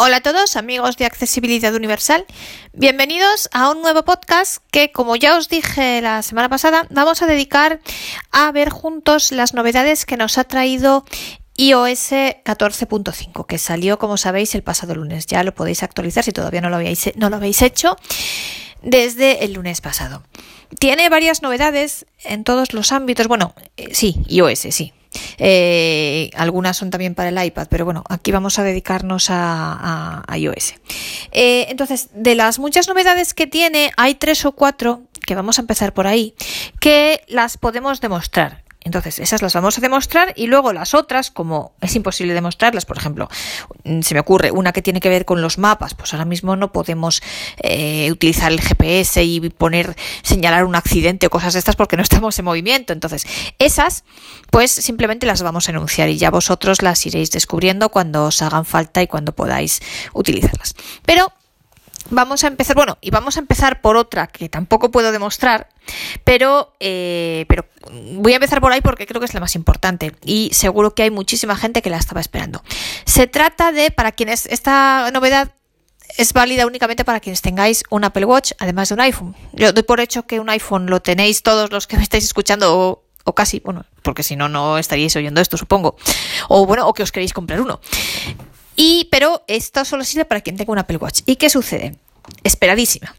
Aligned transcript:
Hola 0.00 0.18
a 0.18 0.20
todos 0.20 0.54
amigos 0.54 0.96
de 0.96 1.06
Accesibilidad 1.06 1.74
Universal, 1.74 2.24
bienvenidos 2.72 3.48
a 3.50 3.68
un 3.68 3.82
nuevo 3.82 4.04
podcast 4.04 4.62
que 4.70 4.92
como 4.92 5.16
ya 5.16 5.36
os 5.36 5.48
dije 5.48 6.00
la 6.00 6.22
semana 6.22 6.48
pasada 6.48 6.86
vamos 6.90 7.20
a 7.20 7.26
dedicar 7.26 7.80
a 8.30 8.52
ver 8.52 8.70
juntos 8.70 9.32
las 9.32 9.54
novedades 9.54 10.06
que 10.06 10.16
nos 10.16 10.38
ha 10.38 10.44
traído 10.44 11.04
iOS 11.56 12.12
14.5 12.12 13.44
que 13.46 13.58
salió 13.58 13.98
como 13.98 14.16
sabéis 14.18 14.54
el 14.54 14.62
pasado 14.62 14.94
lunes, 14.94 15.26
ya 15.26 15.42
lo 15.42 15.52
podéis 15.52 15.82
actualizar 15.82 16.22
si 16.22 16.30
todavía 16.30 16.60
no 16.60 16.70
lo 16.70 16.76
habéis, 16.76 17.10
no 17.16 17.28
lo 17.28 17.34
habéis 17.34 17.60
hecho 17.62 17.96
desde 18.82 19.44
el 19.44 19.54
lunes 19.54 19.80
pasado. 19.80 20.22
Tiene 20.78 21.08
varias 21.08 21.42
novedades 21.42 22.06
en 22.22 22.44
todos 22.44 22.72
los 22.72 22.92
ámbitos, 22.92 23.26
bueno, 23.26 23.52
eh, 23.76 23.88
sí, 23.94 24.22
iOS, 24.28 24.60
sí, 24.70 24.92
eh, 25.38 26.30
algunas 26.34 26.76
son 26.76 26.90
también 26.90 27.14
para 27.14 27.28
el 27.28 27.44
iPad, 27.44 27.66
pero 27.70 27.84
bueno, 27.84 28.04
aquí 28.08 28.32
vamos 28.32 28.58
a 28.58 28.64
dedicarnos 28.64 29.28
a, 29.30 30.24
iOS. 30.36 30.74
Eh, 31.32 31.66
entonces, 31.68 32.08
de 32.14 32.34
las 32.34 32.58
muchas 32.58 32.88
novedades 32.88 33.34
que 33.34 33.46
tiene, 33.46 33.92
hay 33.96 34.14
tres 34.14 34.44
o 34.44 34.52
cuatro, 34.52 35.02
que 35.26 35.34
vamos 35.34 35.58
a 35.58 35.62
empezar 35.62 35.92
por 35.92 36.06
ahí, 36.06 36.34
que 36.80 37.22
las 37.28 37.58
podemos 37.58 38.00
demostrar. 38.00 38.67
Entonces, 38.84 39.18
esas 39.18 39.42
las 39.42 39.54
vamos 39.54 39.76
a 39.76 39.80
demostrar 39.80 40.32
y 40.36 40.46
luego 40.46 40.72
las 40.72 40.94
otras, 40.94 41.30
como 41.30 41.72
es 41.80 41.96
imposible 41.96 42.32
demostrarlas, 42.32 42.86
por 42.86 42.96
ejemplo, 42.96 43.28
mm, 43.84 44.02
se 44.02 44.14
me 44.14 44.20
ocurre 44.20 44.50
una 44.52 44.72
que 44.72 44.82
tiene 44.82 45.00
que 45.00 45.08
ver 45.08 45.24
con 45.24 45.42
los 45.42 45.58
mapas, 45.58 45.94
pues 45.94 46.14
ahora 46.14 46.24
mismo 46.24 46.54
no 46.54 46.70
podemos 46.70 47.20
eh, 47.58 48.10
utilizar 48.12 48.52
el 48.52 48.60
GPS 48.60 49.24
y 49.24 49.40
poner, 49.50 49.96
señalar 50.22 50.64
un 50.64 50.76
accidente 50.76 51.26
o 51.26 51.30
cosas 51.30 51.54
de 51.54 51.58
estas 51.58 51.76
porque 51.76 51.96
no 51.96 52.02
estamos 52.02 52.38
en 52.38 52.44
movimiento. 52.44 52.92
Entonces, 52.92 53.26
esas, 53.58 54.04
pues 54.50 54.70
simplemente 54.70 55.26
las 55.26 55.42
vamos 55.42 55.68
a 55.68 55.72
enunciar 55.72 56.08
y 56.08 56.16
ya 56.16 56.30
vosotros 56.30 56.80
las 56.80 57.04
iréis 57.04 57.30
descubriendo 57.30 57.88
cuando 57.88 58.26
os 58.26 58.42
hagan 58.42 58.64
falta 58.64 59.02
y 59.02 59.08
cuando 59.08 59.34
podáis 59.34 59.80
utilizarlas. 60.12 60.74
Pero 61.04 61.32
Vamos 62.10 62.42
a 62.44 62.46
empezar, 62.46 62.74
bueno, 62.74 62.96
y 63.00 63.10
vamos 63.10 63.36
a 63.36 63.40
empezar 63.40 63.80
por 63.80 63.96
otra 63.96 64.26
que 64.28 64.48
tampoco 64.48 64.90
puedo 64.90 65.12
demostrar, 65.12 65.68
pero, 66.24 66.74
eh, 66.80 67.44
pero 67.48 67.66
voy 68.14 68.32
a 68.32 68.36
empezar 68.36 68.60
por 68.60 68.72
ahí 68.72 68.80
porque 68.80 69.06
creo 69.06 69.20
que 69.20 69.26
es 69.26 69.34
la 69.34 69.40
más 69.40 69.54
importante 69.54 70.14
y 70.24 70.50
seguro 70.52 70.94
que 70.94 71.02
hay 71.02 71.10
muchísima 71.10 71.56
gente 71.56 71.82
que 71.82 71.90
la 71.90 71.98
estaba 71.98 72.20
esperando. 72.20 72.62
Se 73.04 73.26
trata 73.26 73.72
de, 73.72 73.90
para 73.90 74.12
quienes 74.12 74.46
esta 74.46 75.10
novedad 75.12 75.52
es 76.16 76.32
válida 76.32 76.66
únicamente 76.66 77.04
para 77.04 77.20
quienes 77.20 77.42
tengáis 77.42 77.84
un 77.90 78.04
Apple 78.04 78.24
Watch, 78.24 78.52
además 78.58 78.88
de 78.88 78.94
un 78.94 79.00
iPhone. 79.00 79.36
Yo 79.52 79.72
doy 79.72 79.82
por 79.82 80.00
hecho 80.00 80.26
que 80.26 80.40
un 80.40 80.48
iPhone 80.48 80.86
lo 80.86 81.00
tenéis 81.00 81.42
todos 81.42 81.70
los 81.70 81.86
que 81.86 81.96
me 81.96 82.02
estáis 82.02 82.24
escuchando 82.24 82.76
o, 82.76 83.04
o 83.24 83.34
casi, 83.34 83.60
bueno, 83.60 83.84
porque 84.02 84.22
si 84.22 84.36
no, 84.36 84.48
no 84.48 84.78
estaríais 84.78 85.14
oyendo 85.16 85.40
esto, 85.40 85.58
supongo. 85.58 85.96
O 86.48 86.66
bueno, 86.66 86.88
o 86.88 86.94
que 86.94 87.02
os 87.02 87.12
queréis 87.12 87.32
comprar 87.34 87.60
uno. 87.60 87.80
Y, 88.80 89.08
pero 89.10 89.42
esto 89.48 89.84
solo 89.84 90.04
sirve 90.04 90.24
para 90.24 90.40
quien 90.40 90.56
tenga 90.56 90.70
un 90.70 90.78
Apple 90.78 90.98
Watch. 90.98 91.22
¿Y 91.26 91.34
qué 91.34 91.50
sucede? 91.50 91.96
Esperadísima. 92.44 93.12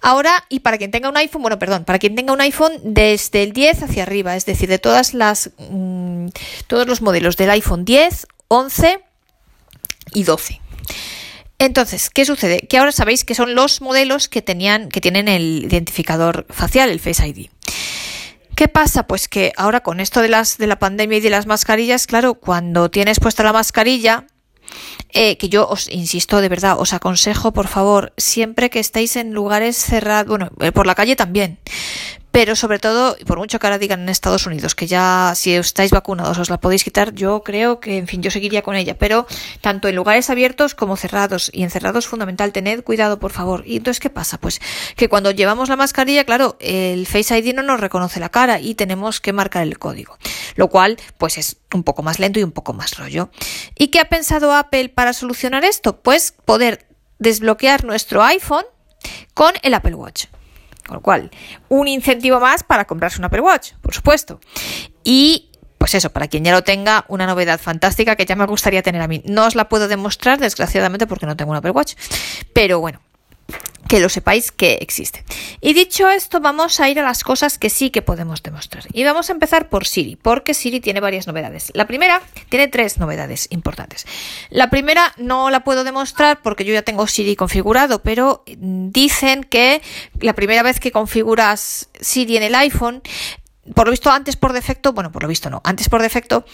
Ahora, 0.00 0.44
y 0.48 0.58
para 0.58 0.76
quien 0.76 0.90
tenga 0.90 1.08
un 1.08 1.16
iPhone, 1.16 1.42
bueno, 1.42 1.56
perdón, 1.56 1.84
para 1.84 2.00
quien 2.00 2.16
tenga 2.16 2.32
un 2.32 2.40
iPhone 2.40 2.72
desde 2.82 3.44
el 3.44 3.52
10 3.52 3.84
hacia 3.84 4.02
arriba, 4.02 4.34
es 4.34 4.44
decir, 4.44 4.68
de 4.68 4.80
todas 4.80 5.14
las, 5.14 5.50
mm, 5.70 6.26
todos 6.66 6.88
los 6.88 7.00
modelos 7.00 7.36
del 7.36 7.50
iPhone 7.50 7.84
10, 7.84 8.26
11 8.48 9.04
y 10.14 10.24
12. 10.24 10.60
Entonces, 11.60 12.10
¿qué 12.10 12.24
sucede? 12.24 12.66
Que 12.68 12.78
ahora 12.78 12.90
sabéis 12.90 13.24
que 13.24 13.36
son 13.36 13.54
los 13.54 13.82
modelos 13.82 14.28
que 14.28 14.42
tenían, 14.42 14.88
que 14.88 15.00
tienen 15.00 15.28
el 15.28 15.66
identificador 15.66 16.44
facial, 16.50 16.90
el 16.90 16.98
Face 16.98 17.24
ID. 17.24 17.50
¿Qué 18.56 18.66
pasa? 18.66 19.06
Pues 19.06 19.28
que 19.28 19.52
ahora 19.56 19.80
con 19.80 20.00
esto 20.00 20.22
de 20.22 20.28
las 20.28 20.58
de 20.58 20.66
la 20.66 20.80
pandemia 20.80 21.18
y 21.18 21.20
de 21.20 21.30
las 21.30 21.46
mascarillas, 21.46 22.08
claro, 22.08 22.34
cuando 22.34 22.90
tienes 22.90 23.20
puesta 23.20 23.44
la 23.44 23.52
mascarilla, 23.52 24.26
eh, 25.14 25.36
que 25.38 25.48
yo 25.48 25.66
os 25.68 25.88
insisto 25.88 26.40
de 26.40 26.48
verdad, 26.48 26.78
os 26.78 26.92
aconsejo 26.92 27.52
por 27.52 27.68
favor, 27.68 28.12
siempre 28.16 28.68
que 28.68 28.80
estéis 28.80 29.16
en 29.16 29.32
lugares 29.32 29.76
cerrados, 29.76 30.28
bueno, 30.28 30.50
eh, 30.60 30.72
por 30.72 30.86
la 30.86 30.94
calle 30.94 31.16
también, 31.16 31.58
pero 32.34 32.56
sobre 32.56 32.80
todo, 32.80 33.16
por 33.28 33.38
mucho 33.38 33.60
que 33.60 33.66
ahora 33.68 33.78
digan 33.78 34.00
en 34.00 34.08
Estados 34.08 34.44
Unidos 34.44 34.74
que 34.74 34.88
ya 34.88 35.34
si 35.36 35.54
estáis 35.54 35.92
vacunados 35.92 36.36
os 36.36 36.50
la 36.50 36.58
podéis 36.58 36.82
quitar, 36.82 37.14
yo 37.14 37.44
creo 37.44 37.78
que, 37.78 37.96
en 37.96 38.08
fin, 38.08 38.22
yo 38.22 38.30
seguiría 38.32 38.60
con 38.62 38.74
ella. 38.74 38.98
Pero 38.98 39.28
tanto 39.60 39.86
en 39.86 39.94
lugares 39.94 40.30
abiertos 40.30 40.74
como 40.74 40.96
cerrados 40.96 41.48
y 41.54 41.62
encerrados 41.62 42.08
fundamental, 42.08 42.50
tened 42.50 42.82
cuidado, 42.82 43.20
por 43.20 43.30
favor. 43.30 43.62
Y 43.64 43.76
entonces, 43.76 44.00
¿qué 44.00 44.10
pasa? 44.10 44.38
Pues 44.38 44.60
que 44.96 45.08
cuando 45.08 45.30
llevamos 45.30 45.68
la 45.68 45.76
mascarilla, 45.76 46.24
claro, 46.24 46.56
el 46.58 47.06
Face 47.06 47.38
ID 47.38 47.54
no 47.54 47.62
nos 47.62 47.78
reconoce 47.78 48.18
la 48.18 48.30
cara 48.30 48.58
y 48.58 48.74
tenemos 48.74 49.20
que 49.20 49.32
marcar 49.32 49.62
el 49.62 49.78
código. 49.78 50.18
Lo 50.56 50.68
cual, 50.68 50.98
pues 51.18 51.38
es 51.38 51.58
un 51.72 51.84
poco 51.84 52.02
más 52.02 52.18
lento 52.18 52.40
y 52.40 52.42
un 52.42 52.50
poco 52.50 52.72
más 52.72 52.98
rollo. 52.98 53.30
¿Y 53.78 53.88
qué 53.88 54.00
ha 54.00 54.06
pensado 54.06 54.54
Apple 54.54 54.88
para 54.88 55.12
solucionar 55.12 55.64
esto? 55.64 56.00
Pues 56.00 56.34
poder 56.44 56.84
desbloquear 57.20 57.84
nuestro 57.84 58.24
iPhone 58.24 58.64
con 59.34 59.52
el 59.62 59.74
Apple 59.74 59.94
Watch. 59.94 60.24
Con 60.86 60.96
lo 60.96 61.02
cual, 61.02 61.30
un 61.68 61.88
incentivo 61.88 62.40
más 62.40 62.62
para 62.62 62.84
comprarse 62.84 63.18
un 63.18 63.24
Apple 63.24 63.40
Watch, 63.40 63.72
por 63.80 63.94
supuesto. 63.94 64.40
Y 65.02 65.50
pues 65.78 65.94
eso, 65.94 66.10
para 66.10 66.28
quien 66.28 66.44
ya 66.44 66.52
lo 66.52 66.62
tenga, 66.62 67.04
una 67.08 67.26
novedad 67.26 67.60
fantástica 67.60 68.16
que 68.16 68.24
ya 68.24 68.36
me 68.36 68.46
gustaría 68.46 68.82
tener 68.82 69.02
a 69.02 69.08
mí. 69.08 69.22
No 69.26 69.46
os 69.46 69.54
la 69.54 69.68
puedo 69.68 69.88
demostrar, 69.88 70.38
desgraciadamente, 70.38 71.06
porque 71.06 71.26
no 71.26 71.36
tengo 71.36 71.50
un 71.50 71.56
Apple 71.56 71.72
Watch. 71.72 71.94
Pero 72.52 72.80
bueno, 72.80 73.00
que 73.88 74.00
lo 74.00 74.08
sepáis 74.08 74.50
que 74.52 74.74
existe. 74.80 75.24
Y 75.60 75.74
dicho 75.74 76.08
esto, 76.08 76.40
vamos 76.40 76.80
a 76.80 76.88
ir 76.88 76.98
a 76.98 77.02
las 77.02 77.22
cosas 77.22 77.58
que 77.58 77.70
sí 77.70 77.90
que 77.90 78.02
podemos 78.02 78.42
demostrar. 78.42 78.84
Y 78.92 79.04
vamos 79.04 79.28
a 79.28 79.32
empezar 79.32 79.68
por 79.68 79.86
Siri, 79.86 80.16
porque 80.16 80.54
Siri 80.54 80.80
tiene 80.80 81.00
varias 81.00 81.26
novedades. 81.26 81.70
La 81.74 81.86
primera 81.86 82.22
tiene 82.48 82.68
tres 82.68 82.98
novedades 82.98 83.48
importantes. 83.50 84.06
La 84.50 84.70
primera 84.70 85.12
no 85.16 85.50
la 85.50 85.64
puedo 85.64 85.84
demostrar 85.84 86.42
porque 86.42 86.64
yo 86.64 86.72
ya 86.72 86.82
tengo 86.82 87.06
Siri 87.06 87.36
configurado, 87.36 88.02
pero 88.02 88.44
dicen 88.46 89.44
que 89.44 89.82
la 90.20 90.34
primera 90.34 90.62
vez 90.62 90.80
que 90.80 90.92
configuras 90.92 91.88
Siri 92.00 92.36
en 92.36 92.42
el 92.42 92.54
iPhone, 92.54 93.02
por 93.74 93.86
lo 93.86 93.90
visto 93.90 94.10
antes 94.10 94.36
por 94.36 94.52
defecto, 94.52 94.92
bueno, 94.92 95.10
por 95.10 95.22
lo 95.22 95.28
visto 95.28 95.50
no, 95.50 95.60
antes 95.64 95.88
por 95.88 96.02
defecto 96.02 96.44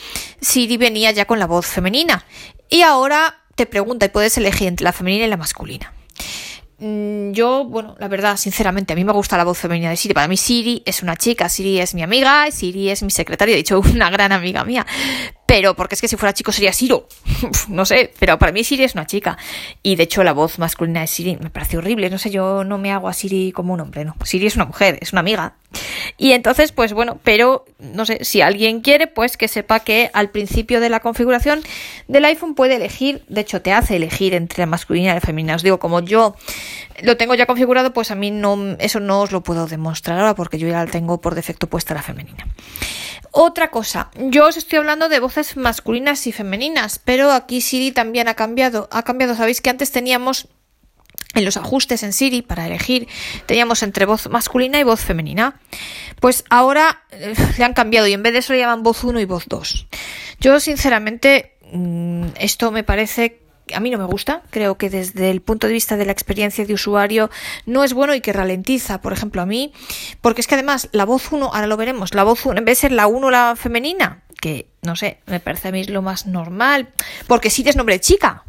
Siri 0.40 0.76
venía 0.76 1.10
ya 1.10 1.24
con 1.24 1.38
la 1.38 1.46
voz 1.46 1.66
femenina 1.66 2.24
y 2.68 2.82
ahora 2.82 3.40
te 3.56 3.66
pregunta 3.66 4.06
y 4.06 4.10
puedes 4.10 4.36
elegir 4.38 4.68
entre 4.68 4.84
la 4.84 4.92
femenina 4.92 5.26
y 5.26 5.28
la 5.28 5.36
masculina. 5.36 5.92
Mm, 6.80 7.32
yo, 7.32 7.64
bueno, 7.66 7.94
la 7.98 8.08
verdad, 8.08 8.38
sinceramente, 8.38 8.94
a 8.94 8.96
mí 8.96 9.04
me 9.04 9.12
gusta 9.12 9.36
la 9.36 9.44
voz 9.44 9.58
femenina 9.58 9.90
de 9.90 9.96
Siri. 9.96 10.14
Para 10.14 10.28
mí 10.28 10.36
Siri 10.38 10.82
es 10.86 11.02
una 11.02 11.14
chica, 11.14 11.48
Siri 11.48 11.78
es 11.78 11.94
mi 11.94 12.02
amiga, 12.02 12.50
Siri 12.50 12.88
es 12.88 13.02
mi 13.02 13.10
secretaria, 13.10 13.54
de 13.54 13.60
hecho, 13.60 13.80
una 13.94 14.08
gran 14.10 14.32
amiga 14.32 14.64
mía. 14.64 14.86
Pero, 15.50 15.74
porque 15.74 15.96
es 15.96 16.00
que 16.00 16.06
si 16.06 16.16
fuera 16.16 16.32
chico 16.32 16.52
sería 16.52 16.72
Siro. 16.72 17.08
no 17.68 17.84
sé, 17.84 18.12
pero 18.20 18.38
para 18.38 18.52
mí 18.52 18.62
Siri 18.62 18.84
es 18.84 18.94
una 18.94 19.04
chica. 19.04 19.36
Y 19.82 19.96
de 19.96 20.04
hecho 20.04 20.22
la 20.22 20.32
voz 20.32 20.60
masculina 20.60 21.00
de 21.00 21.08
Siri 21.08 21.38
me 21.42 21.50
parece 21.50 21.76
horrible. 21.76 22.08
No 22.08 22.18
sé, 22.18 22.30
yo 22.30 22.62
no 22.62 22.78
me 22.78 22.92
hago 22.92 23.08
a 23.08 23.12
Siri 23.12 23.50
como 23.50 23.74
un 23.74 23.80
hombre, 23.80 24.04
no. 24.04 24.14
Siri 24.22 24.46
es 24.46 24.54
una 24.54 24.66
mujer, 24.66 24.98
es 25.00 25.12
una 25.12 25.22
amiga. 25.22 25.54
Y 26.16 26.34
entonces, 26.34 26.70
pues 26.70 26.92
bueno, 26.92 27.18
pero 27.24 27.64
no 27.80 28.06
sé, 28.06 28.24
si 28.24 28.42
alguien 28.42 28.80
quiere, 28.80 29.08
pues 29.08 29.36
que 29.36 29.48
sepa 29.48 29.80
que 29.80 30.08
al 30.12 30.30
principio 30.30 30.78
de 30.78 30.88
la 30.88 31.00
configuración 31.00 31.62
del 32.06 32.26
iPhone 32.26 32.54
puede 32.54 32.76
elegir, 32.76 33.24
de 33.26 33.40
hecho 33.40 33.60
te 33.60 33.72
hace 33.72 33.96
elegir 33.96 34.34
entre 34.34 34.62
la 34.62 34.66
masculina 34.66 35.10
y 35.10 35.14
la 35.14 35.20
femenina. 35.20 35.56
Os 35.56 35.64
digo, 35.64 35.80
como 35.80 35.98
yo 35.98 36.36
lo 37.02 37.16
tengo 37.16 37.34
ya 37.34 37.46
configurado, 37.46 37.92
pues 37.92 38.12
a 38.12 38.14
mí 38.14 38.30
no, 38.30 38.76
eso 38.78 39.00
no 39.00 39.22
os 39.22 39.32
lo 39.32 39.40
puedo 39.40 39.66
demostrar 39.66 40.20
ahora 40.20 40.36
porque 40.36 40.58
yo 40.58 40.68
ya 40.68 40.84
la 40.84 40.90
tengo 40.90 41.20
por 41.20 41.34
defecto 41.34 41.66
puesta 41.66 41.92
la 41.92 42.02
femenina. 42.02 42.46
Otra 43.32 43.70
cosa, 43.70 44.10
yo 44.16 44.46
os 44.46 44.56
estoy 44.56 44.78
hablando 44.78 45.08
de 45.08 45.20
voces 45.20 45.56
masculinas 45.56 46.26
y 46.26 46.32
femeninas, 46.32 46.98
pero 46.98 47.30
aquí 47.30 47.60
Siri 47.60 47.92
también 47.92 48.26
ha 48.26 48.34
cambiado. 48.34 48.88
Ha 48.90 49.02
cambiado, 49.02 49.36
sabéis 49.36 49.60
que 49.60 49.70
antes 49.70 49.92
teníamos 49.92 50.48
en 51.34 51.44
los 51.44 51.56
ajustes 51.56 52.02
en 52.02 52.12
Siri 52.12 52.42
para 52.42 52.66
elegir 52.66 53.06
teníamos 53.46 53.84
entre 53.84 54.04
voz 54.04 54.28
masculina 54.28 54.80
y 54.80 54.82
voz 54.82 55.00
femenina. 55.00 55.60
Pues 56.20 56.44
ahora 56.50 57.04
eh, 57.12 57.34
le 57.58 57.64
han 57.64 57.72
cambiado 57.72 58.06
y 58.08 58.12
en 58.12 58.22
vez 58.22 58.32
de 58.32 58.40
eso 58.40 58.52
le 58.52 58.58
llaman 58.58 58.82
voz 58.82 59.04
1 59.04 59.20
y 59.20 59.24
voz 59.26 59.44
2. 59.46 59.86
Yo 60.40 60.58
sinceramente 60.58 61.56
mm, 61.72 62.28
esto 62.38 62.72
me 62.72 62.82
parece 62.82 63.40
a 63.74 63.80
mí 63.80 63.90
no 63.90 63.98
me 63.98 64.04
gusta. 64.04 64.42
Creo 64.50 64.76
que 64.76 64.90
desde 64.90 65.30
el 65.30 65.40
punto 65.40 65.66
de 65.66 65.72
vista 65.72 65.96
de 65.96 66.04
la 66.04 66.12
experiencia 66.12 66.64
de 66.64 66.74
usuario 66.74 67.30
no 67.66 67.84
es 67.84 67.92
bueno 67.92 68.14
y 68.14 68.20
que 68.20 68.32
ralentiza, 68.32 69.00
por 69.00 69.12
ejemplo, 69.12 69.42
a 69.42 69.46
mí. 69.46 69.72
Porque 70.20 70.40
es 70.40 70.46
que 70.46 70.54
además 70.54 70.88
la 70.92 71.04
voz 71.04 71.32
1, 71.32 71.46
ahora 71.52 71.66
lo 71.66 71.76
veremos, 71.76 72.14
la 72.14 72.24
voz 72.24 72.44
1, 72.44 72.58
en 72.58 72.64
vez 72.64 72.78
de 72.78 72.80
ser 72.80 72.92
la 72.92 73.06
1 73.06 73.30
la 73.30 73.56
femenina, 73.56 74.22
que 74.40 74.68
no 74.82 74.96
sé, 74.96 75.18
me 75.26 75.40
parece 75.40 75.68
a 75.68 75.72
mí 75.72 75.84
lo 75.84 76.02
más 76.02 76.26
normal, 76.26 76.88
porque 77.26 77.50
sí 77.50 77.64
es 77.66 77.76
nombre 77.76 78.00
chica. 78.00 78.44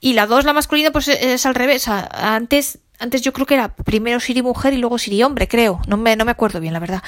Y 0.00 0.14
la 0.14 0.26
2, 0.26 0.44
la 0.44 0.52
masculina, 0.52 0.90
pues 0.90 1.08
es 1.08 1.46
al 1.46 1.54
revés. 1.54 1.88
Antes 1.88 2.80
antes 2.98 3.22
yo 3.22 3.32
creo 3.32 3.46
que 3.46 3.54
era 3.54 3.74
primero 3.74 4.18
Siri 4.20 4.42
mujer 4.42 4.72
y 4.72 4.78
luego 4.78 4.98
Siri 4.98 5.22
hombre, 5.22 5.46
creo. 5.46 5.80
No 5.86 5.96
me, 5.96 6.16
no 6.16 6.24
me 6.24 6.32
acuerdo 6.32 6.60
bien, 6.60 6.72
la 6.72 6.80
verdad. 6.80 7.02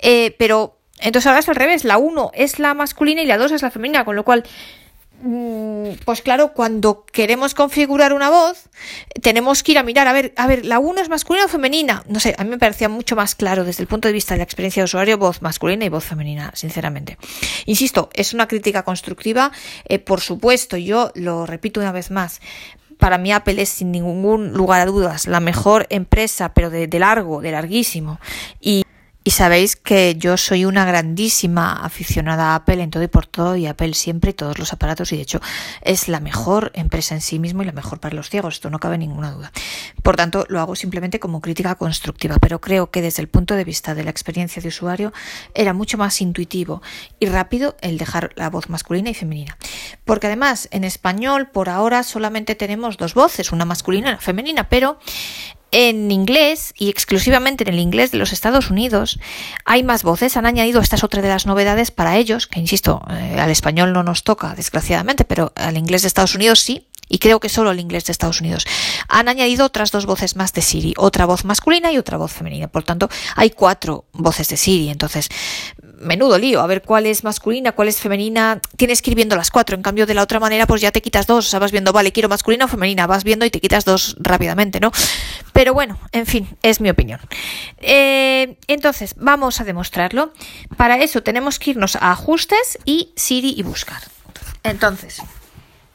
Eh, 0.00 0.34
pero 0.38 0.78
entonces 0.98 1.26
ahora 1.26 1.40
es 1.40 1.48
al 1.48 1.56
revés. 1.56 1.84
La 1.84 1.98
1 1.98 2.32
es 2.34 2.58
la 2.58 2.74
masculina 2.74 3.22
y 3.22 3.26
la 3.26 3.38
2 3.38 3.52
es 3.52 3.62
la 3.62 3.70
femenina, 3.70 4.04
con 4.04 4.16
lo 4.16 4.24
cual 4.24 4.44
pues 6.04 6.22
claro, 6.22 6.52
cuando 6.52 7.04
queremos 7.04 7.54
configurar 7.54 8.12
una 8.12 8.30
voz, 8.30 8.68
tenemos 9.20 9.62
que 9.62 9.72
ir 9.72 9.78
a 9.78 9.82
mirar, 9.82 10.06
a 10.06 10.12
ver, 10.12 10.32
a 10.36 10.46
ver, 10.46 10.64
la 10.64 10.78
1 10.78 11.00
es 11.00 11.08
masculina 11.08 11.46
o 11.46 11.48
femenina. 11.48 12.04
No 12.08 12.20
sé, 12.20 12.34
a 12.38 12.44
mí 12.44 12.50
me 12.50 12.58
parecía 12.58 12.88
mucho 12.88 13.16
más 13.16 13.34
claro 13.34 13.64
desde 13.64 13.82
el 13.82 13.88
punto 13.88 14.06
de 14.06 14.12
vista 14.12 14.34
de 14.34 14.38
la 14.38 14.44
experiencia 14.44 14.82
de 14.82 14.84
usuario, 14.84 15.18
voz 15.18 15.42
masculina 15.42 15.84
y 15.84 15.88
voz 15.88 16.04
femenina, 16.04 16.52
sinceramente. 16.54 17.18
Insisto, 17.66 18.10
es 18.12 18.32
una 18.32 18.46
crítica 18.46 18.84
constructiva, 18.84 19.50
eh, 19.88 19.98
por 19.98 20.20
supuesto, 20.20 20.76
yo 20.76 21.10
lo 21.14 21.46
repito 21.46 21.80
una 21.80 21.92
vez 21.92 22.10
más. 22.10 22.40
para 22.98 23.16
mí 23.16 23.32
Apple 23.32 23.62
es 23.62 23.68
sin 23.68 23.92
ningún 23.92 24.52
lugar 24.54 24.80
a 24.80 24.86
dudas 24.86 25.28
la 25.28 25.38
mejor 25.38 25.86
empresa, 25.88 26.52
pero 26.52 26.68
de, 26.68 26.88
de 26.88 26.98
largo, 26.98 27.40
de 27.40 27.52
larguísimo. 27.52 28.18
Y 28.60 28.84
y 29.28 29.30
sabéis 29.30 29.76
que 29.76 30.14
yo 30.16 30.38
soy 30.38 30.64
una 30.64 30.86
grandísima 30.86 31.84
aficionada 31.84 32.52
a 32.52 32.54
Apple 32.54 32.82
en 32.82 32.90
todo 32.90 33.02
y 33.02 33.08
por 33.08 33.26
todo 33.26 33.56
y 33.56 33.66
Apple 33.66 33.92
siempre 33.92 34.30
y 34.30 34.32
todos 34.32 34.58
los 34.58 34.72
aparatos 34.72 35.12
y 35.12 35.16
de 35.16 35.22
hecho 35.22 35.42
es 35.82 36.08
la 36.08 36.18
mejor 36.18 36.70
empresa 36.72 37.14
en 37.14 37.20
sí 37.20 37.38
mismo 37.38 37.62
y 37.62 37.66
la 37.66 37.72
mejor 37.72 38.00
para 38.00 38.16
los 38.16 38.30
ciegos, 38.30 38.54
esto 38.54 38.70
no 38.70 38.78
cabe 38.78 38.96
ninguna 38.96 39.30
duda. 39.32 39.52
Por 40.02 40.16
tanto, 40.16 40.46
lo 40.48 40.60
hago 40.60 40.74
simplemente 40.76 41.20
como 41.20 41.42
crítica 41.42 41.74
constructiva, 41.74 42.38
pero 42.40 42.62
creo 42.62 42.90
que 42.90 43.02
desde 43.02 43.20
el 43.20 43.28
punto 43.28 43.54
de 43.54 43.64
vista 43.64 43.94
de 43.94 44.02
la 44.02 44.08
experiencia 44.08 44.62
de 44.62 44.68
usuario 44.68 45.12
era 45.54 45.74
mucho 45.74 45.98
más 45.98 46.22
intuitivo 46.22 46.80
y 47.20 47.26
rápido 47.26 47.76
el 47.82 47.98
dejar 47.98 48.30
la 48.34 48.48
voz 48.48 48.70
masculina 48.70 49.10
y 49.10 49.14
femenina. 49.14 49.58
Porque 50.06 50.28
además 50.28 50.70
en 50.70 50.84
español 50.84 51.50
por 51.50 51.68
ahora 51.68 52.02
solamente 52.02 52.54
tenemos 52.54 52.96
dos 52.96 53.12
voces, 53.12 53.52
una 53.52 53.66
masculina 53.66 54.06
y 54.06 54.12
una 54.12 54.20
femenina, 54.22 54.70
pero 54.70 54.98
en 55.70 56.10
inglés 56.10 56.72
y 56.76 56.88
exclusivamente 56.88 57.64
en 57.64 57.74
el 57.74 57.80
inglés 57.80 58.10
de 58.10 58.18
los 58.18 58.32
Estados 58.32 58.70
Unidos 58.70 59.18
hay 59.64 59.82
más 59.82 60.02
voces. 60.02 60.36
Han 60.36 60.46
añadido, 60.46 60.80
esta 60.80 60.96
es 60.96 61.04
otra 61.04 61.22
de 61.22 61.28
las 61.28 61.46
novedades 61.46 61.90
para 61.90 62.16
ellos, 62.16 62.46
que 62.46 62.60
insisto, 62.60 63.02
eh, 63.10 63.38
al 63.38 63.50
español 63.50 63.92
no 63.92 64.02
nos 64.02 64.24
toca, 64.24 64.54
desgraciadamente, 64.54 65.24
pero 65.24 65.52
al 65.54 65.76
inglés 65.76 66.02
de 66.02 66.08
Estados 66.08 66.34
Unidos 66.34 66.60
sí. 66.60 66.87
Y 67.08 67.18
creo 67.18 67.40
que 67.40 67.48
solo 67.48 67.70
el 67.70 67.80
inglés 67.80 68.04
de 68.06 68.12
Estados 68.12 68.40
Unidos. 68.40 68.66
Han 69.08 69.28
añadido 69.28 69.64
otras 69.64 69.90
dos 69.90 70.06
voces 70.06 70.36
más 70.36 70.52
de 70.52 70.62
Siri, 70.62 70.94
otra 70.96 71.26
voz 71.26 71.44
masculina 71.44 71.90
y 71.92 71.98
otra 71.98 72.16
voz 72.16 72.32
femenina. 72.32 72.68
Por 72.68 72.84
tanto, 72.84 73.08
hay 73.36 73.50
cuatro 73.50 74.04
voces 74.12 74.48
de 74.48 74.56
Siri. 74.56 74.90
Entonces, 74.90 75.28
menudo 76.00 76.38
lío, 76.38 76.60
a 76.60 76.66
ver 76.66 76.82
cuál 76.82 77.06
es 77.06 77.24
masculina, 77.24 77.72
cuál 77.72 77.88
es 77.88 78.00
femenina, 78.00 78.60
tienes 78.76 79.02
que 79.02 79.10
ir 79.10 79.16
viendo 79.16 79.36
las 79.36 79.50
cuatro, 79.50 79.76
en 79.76 79.82
cambio 79.82 80.06
de 80.06 80.14
la 80.14 80.22
otra 80.22 80.40
manera 80.40 80.66
pues 80.66 80.80
ya 80.80 80.92
te 80.92 81.02
quitas 81.02 81.26
dos, 81.26 81.46
o 81.46 81.50
sea, 81.50 81.58
vas 81.58 81.72
viendo, 81.72 81.92
vale, 81.92 82.12
quiero 82.12 82.28
masculina 82.28 82.66
o 82.66 82.68
femenina, 82.68 83.06
vas 83.06 83.24
viendo 83.24 83.44
y 83.44 83.50
te 83.50 83.60
quitas 83.60 83.84
dos 83.84 84.16
rápidamente, 84.18 84.80
¿no? 84.80 84.92
Pero 85.52 85.74
bueno, 85.74 85.98
en 86.12 86.26
fin, 86.26 86.48
es 86.62 86.80
mi 86.80 86.90
opinión. 86.90 87.20
Eh, 87.78 88.56
entonces, 88.68 89.14
vamos 89.16 89.60
a 89.60 89.64
demostrarlo. 89.64 90.32
Para 90.76 91.02
eso 91.02 91.22
tenemos 91.22 91.58
que 91.58 91.70
irnos 91.70 91.96
a 91.96 92.12
ajustes 92.12 92.78
y 92.84 93.12
Siri 93.16 93.54
y 93.56 93.62
buscar. 93.62 94.02
Entonces, 94.62 95.22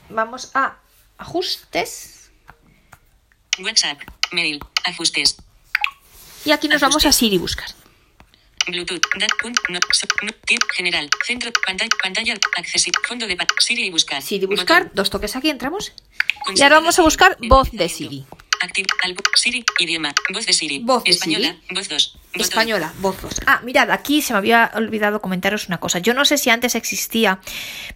vamos 0.09 0.51
a 0.53 0.75
ajustes. 1.23 2.31
WhatsApp, 3.59 3.99
mail, 4.31 4.59
ajustes. 4.83 5.37
Y 6.45 6.51
aquí 6.51 6.67
nos 6.67 6.81
vamos 6.81 7.05
a 7.05 7.11
Siri 7.11 7.37
buscar. 7.37 7.69
Bluetooth, 8.67 9.05
dat, 9.19 9.31
punt, 9.41 9.57
no, 9.69 9.79
so, 9.91 10.07
no, 10.21 10.31
tip, 10.45 10.63
general, 10.73 11.09
centro, 11.25 11.51
pantalla, 11.65 11.89
pantalla, 12.01 12.33
accesible, 12.57 13.01
fondo 13.07 13.27
de 13.27 13.37
Siri 13.59 13.85
y 13.87 13.91
buscar. 13.91 14.21
Siri 14.21 14.45
buscar, 14.45 14.83
Botón. 14.83 14.95
dos 14.95 15.09
toques 15.09 15.35
aquí, 15.35 15.49
entramos. 15.49 15.91
Y 16.55 16.61
ahora 16.61 16.79
vamos 16.79 16.97
a 16.99 17.01
buscar 17.01 17.37
voz 17.41 17.71
de 17.71 17.89
Siri. 17.89 18.25
Activ, 18.63 18.85
al, 19.03 19.15
Siri, 19.35 19.65
idioma, 19.77 20.13
voz 20.33 20.45
de 20.45 20.53
Siri. 20.53 20.79
Voz 20.79 21.03
de 21.03 21.11
Española, 21.11 21.57
Siri. 21.67 21.75
voz 21.75 21.89
2. 21.89 22.19
Española, 22.35 22.93
voz 22.99 23.21
2. 23.21 23.41
Ah, 23.45 23.59
mirad, 23.63 23.91
aquí 23.91 24.21
se 24.21 24.31
me 24.31 24.39
había 24.39 24.71
olvidado 24.75 25.21
comentaros 25.21 25.67
una 25.67 25.79
cosa. 25.79 25.99
Yo 25.99 26.13
no 26.13 26.23
sé 26.23 26.37
si 26.37 26.49
antes 26.49 26.75
existía, 26.75 27.39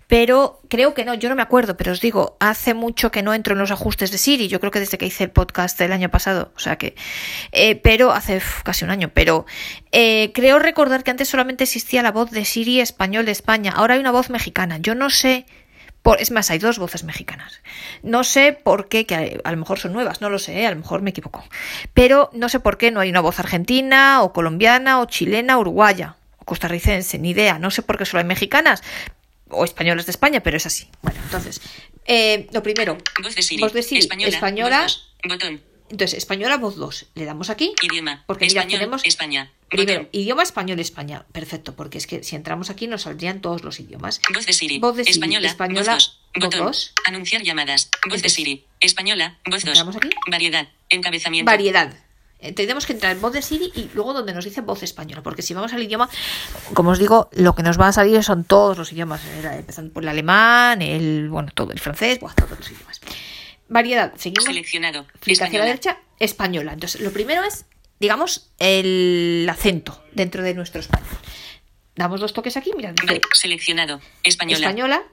pero 0.07 0.61
creo 0.67 0.93
que 0.93 1.05
no, 1.05 1.13
yo 1.13 1.29
no 1.29 1.35
me 1.35 1.41
acuerdo, 1.41 1.77
pero 1.77 1.93
os 1.93 2.01
digo, 2.01 2.35
hace 2.41 2.73
mucho 2.73 3.11
que 3.11 3.23
no 3.23 3.33
entro 3.33 3.53
en 3.53 3.59
los 3.59 3.71
ajustes 3.71 4.11
de 4.11 4.17
Siri. 4.17 4.49
Yo 4.49 4.59
creo 4.59 4.71
que 4.71 4.79
desde 4.79 4.97
que 4.97 5.05
hice 5.05 5.23
el 5.23 5.31
podcast 5.31 5.79
del 5.79 5.93
año 5.93 6.09
pasado, 6.09 6.51
o 6.55 6.59
sea 6.59 6.77
que, 6.77 6.95
eh, 7.53 7.75
pero 7.77 8.11
hace 8.11 8.37
uf, 8.37 8.63
casi 8.63 8.83
un 8.83 8.91
año, 8.91 9.09
pero 9.13 9.45
eh, 9.93 10.31
creo 10.33 10.59
recordar 10.59 11.05
que 11.05 11.11
antes 11.11 11.29
solamente 11.29 11.63
existía 11.63 12.03
la 12.03 12.11
voz 12.11 12.29
de 12.31 12.43
Siri 12.43 12.81
español 12.81 13.25
de 13.25 13.31
España. 13.31 13.71
Ahora 13.73 13.93
hay 13.93 14.01
una 14.01 14.11
voz 14.11 14.29
mexicana. 14.29 14.79
Yo 14.79 14.95
no 14.95 15.09
sé. 15.09 15.45
Por, 16.07 16.21
es 16.21 16.31
más, 16.31 16.49
hay 16.51 16.57
dos 16.57 16.79
voces 16.79 17.03
mexicanas. 17.03 17.59
No 18.01 18.23
sé 18.23 18.53
por 18.53 18.87
qué, 18.87 19.05
que 19.05 19.13
a, 19.13 19.27
a 19.43 19.51
lo 19.51 19.57
mejor 19.57 19.77
son 19.77 19.91
nuevas, 19.91 20.21
no 20.21 20.29
lo 20.29 20.39
sé, 20.39 20.61
¿eh? 20.61 20.65
a 20.65 20.69
lo 20.69 20.77
mejor 20.77 21.01
me 21.01 21.09
equivoco. 21.09 21.43
Pero 21.93 22.29
no 22.31 22.47
sé 22.47 22.61
por 22.61 22.77
qué 22.77 22.91
no 22.91 23.01
hay 23.01 23.09
una 23.09 23.19
voz 23.19 23.41
argentina, 23.41 24.21
o 24.23 24.31
colombiana, 24.31 25.01
o 25.01 25.05
chilena, 25.07 25.57
uruguaya, 25.57 26.15
o 26.37 26.45
costarricense, 26.45 27.19
ni 27.19 27.31
idea. 27.31 27.59
No 27.59 27.71
sé 27.71 27.81
por 27.81 27.97
qué 27.97 28.05
solo 28.05 28.19
hay 28.19 28.25
mexicanas 28.25 28.83
o 29.49 29.65
españolas 29.65 30.05
de 30.05 30.11
España, 30.11 30.41
pero 30.41 30.55
es 30.55 30.65
así. 30.65 30.87
Bueno, 31.01 31.19
entonces, 31.25 31.59
eh, 32.05 32.47
lo 32.53 32.63
primero, 32.63 32.97
Voz 33.21 33.35
de 33.35 33.41
Siri. 33.41 33.61
Voz 33.61 33.73
de 33.73 33.83
Siri, 33.83 33.99
Española. 33.99 34.29
española. 34.29 34.81
voz 34.83 34.93
dos. 34.93 35.13
Botón. 35.27 35.61
entonces, 35.89 36.17
española 36.17 36.55
voz 36.55 36.77
2. 36.77 37.07
Le 37.15 37.25
damos 37.25 37.49
aquí. 37.49 37.73
Idioma. 37.81 38.23
Porque 38.27 38.45
mira, 38.45 38.61
Español, 38.61 38.79
tenemos 38.79 39.05
España. 39.05 39.51
Primero, 39.69 39.99
Botón. 40.03 40.09
idioma 40.13 40.43
español, 40.43 40.79
España. 40.79 41.25
Perfecto, 41.31 41.75
porque 41.75 41.97
es 41.97 42.07
que 42.07 42.23
si 42.23 42.35
entramos 42.35 42.69
aquí 42.69 42.87
nos 42.87 43.01
saldrían 43.03 43.41
todos 43.41 43.63
los 43.63 43.79
idiomas. 43.79 44.21
Voz 44.33 44.45
de 44.45 44.53
Siri. 44.53 44.79
Voz 44.79 44.95
de 44.95 45.03
Siri. 45.03 45.13
Española. 45.17 45.47
Española, 45.47 45.93
Voz 45.93 46.19
2. 46.35 46.43
voz 46.45 46.55
dos. 46.55 46.93
Anunciar 47.05 47.41
llamadas. 47.43 47.89
Voz 48.09 48.21
de 48.21 48.29
Siri. 48.29 48.65
Española. 48.79 49.37
Voz 49.45 49.61
2. 49.63 49.65
entramos 49.69 49.95
aquí. 49.97 50.09
Variedad. 50.31 50.67
Encabezamiento. 50.89 51.51
Variedad. 51.51 51.93
Eh, 52.39 52.53
Tenemos 52.53 52.85
que 52.85 52.93
entrar 52.93 53.11
en 53.13 53.19
voz 53.21 53.33
de 53.33 53.41
Siri 53.41 53.71
y 53.75 53.89
luego 53.95 54.13
donde 54.13 54.31
nos 54.33 54.45
dice 54.45 54.61
voz 54.61 54.83
española, 54.83 55.23
porque 55.23 55.41
si 55.41 55.53
vamos 55.55 55.73
al 55.73 55.81
idioma, 55.81 56.07
como 56.73 56.91
os 56.91 56.99
digo, 56.99 57.29
lo 57.33 57.55
que 57.55 57.63
nos 57.63 57.79
va 57.79 57.87
a 57.87 57.91
salir 57.91 58.23
son 58.23 58.43
todos 58.43 58.77
los 58.77 58.93
idiomas, 58.93 59.21
era 59.39 59.57
empezando 59.57 59.91
por 59.91 60.03
el 60.03 60.09
alemán, 60.09 60.83
el, 60.83 61.29
bueno, 61.29 61.49
todo, 61.53 61.71
el 61.71 61.79
francés, 61.79 62.19
buah, 62.19 62.35
todos 62.35 62.59
los 62.59 62.69
idiomas. 62.71 63.01
Variedad, 63.69 64.13
seguimos. 64.17 64.45
Seleccionado. 64.45 65.07
Clic 65.19 65.41
hacia 65.41 65.59
la 65.59 65.65
derecha, 65.65 65.97
española. 66.19 66.73
Entonces, 66.73 67.01
lo 67.01 67.11
primero 67.11 67.43
es, 67.43 67.65
digamos, 67.99 68.51
el 68.59 69.47
acento 69.49 70.03
dentro 70.13 70.43
de 70.43 70.53
nuestro 70.53 70.81
español. 70.81 71.07
Damos 71.95 72.19
dos 72.19 72.33
toques 72.33 72.55
aquí, 72.57 72.71
mirad, 72.75 72.93
Seleccionado. 73.33 74.01
Española. 74.23 74.59
española, 74.67 75.03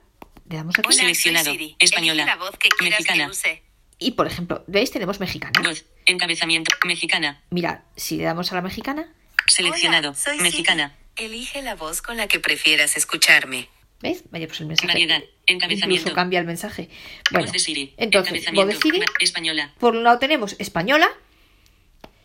le 0.49 0.57
damos 0.57 0.79
aquí. 0.79 0.87
Hola. 0.89 0.97
Seleccionado. 0.97 1.55
Española. 1.79 2.27
La 2.27 2.37
voz 2.37 2.57
que 2.59 2.69
quieras 2.69 3.01
Mexicana. 3.01 3.25
que 3.25 3.31
use. 3.31 3.63
Y, 3.99 4.11
por 4.13 4.27
ejemplo, 4.27 4.65
¿veis? 4.67 4.91
Tenemos 4.91 5.19
mexicana. 5.21 5.53
Voz. 5.63 5.87
Encabezamiento. 6.05 6.75
Mexicana. 6.85 7.43
Mirad, 7.51 7.79
si 7.97 8.17
le 8.19 8.25
damos 8.25 8.53
a 8.53 8.57
la 8.57 8.61
mexicana, 8.63 9.09
Seleccionado. 9.47 10.11
Hola, 10.11 10.19
soy 10.19 10.39
Mexicana. 10.41 10.97
Siri. 11.17 11.27
Elige 11.27 11.63
la 11.63 11.75
voz 11.75 12.03
con 12.03 12.17
la 12.17 12.27
que 12.29 12.41
prefieras 12.41 12.97
escucharme. 12.97 13.69
¿veis? 14.01 14.25
Vaya, 14.31 14.47
pues 14.47 14.61
el 14.61 14.67
mensaje. 14.67 14.89
Variedad. 14.89 15.23
Encabezamiento. 15.47 16.01
Incluso 16.03 16.15
cambia 16.15 16.41
el 16.41 16.47
mensaje. 16.47 16.91
Bueno, 17.31 17.47
voz 17.47 17.53
de 17.53 17.59
Siri. 17.59 17.95
entonces, 17.97 18.33
voz 18.53 18.67
de 18.67 18.75
Encabezamiento. 18.75 18.81
Siri, 18.83 19.05
Española. 19.21 19.73
por 19.79 19.95
un 19.97 20.03
lado 20.05 20.19
tenemos 20.19 20.57
española, 20.59 21.09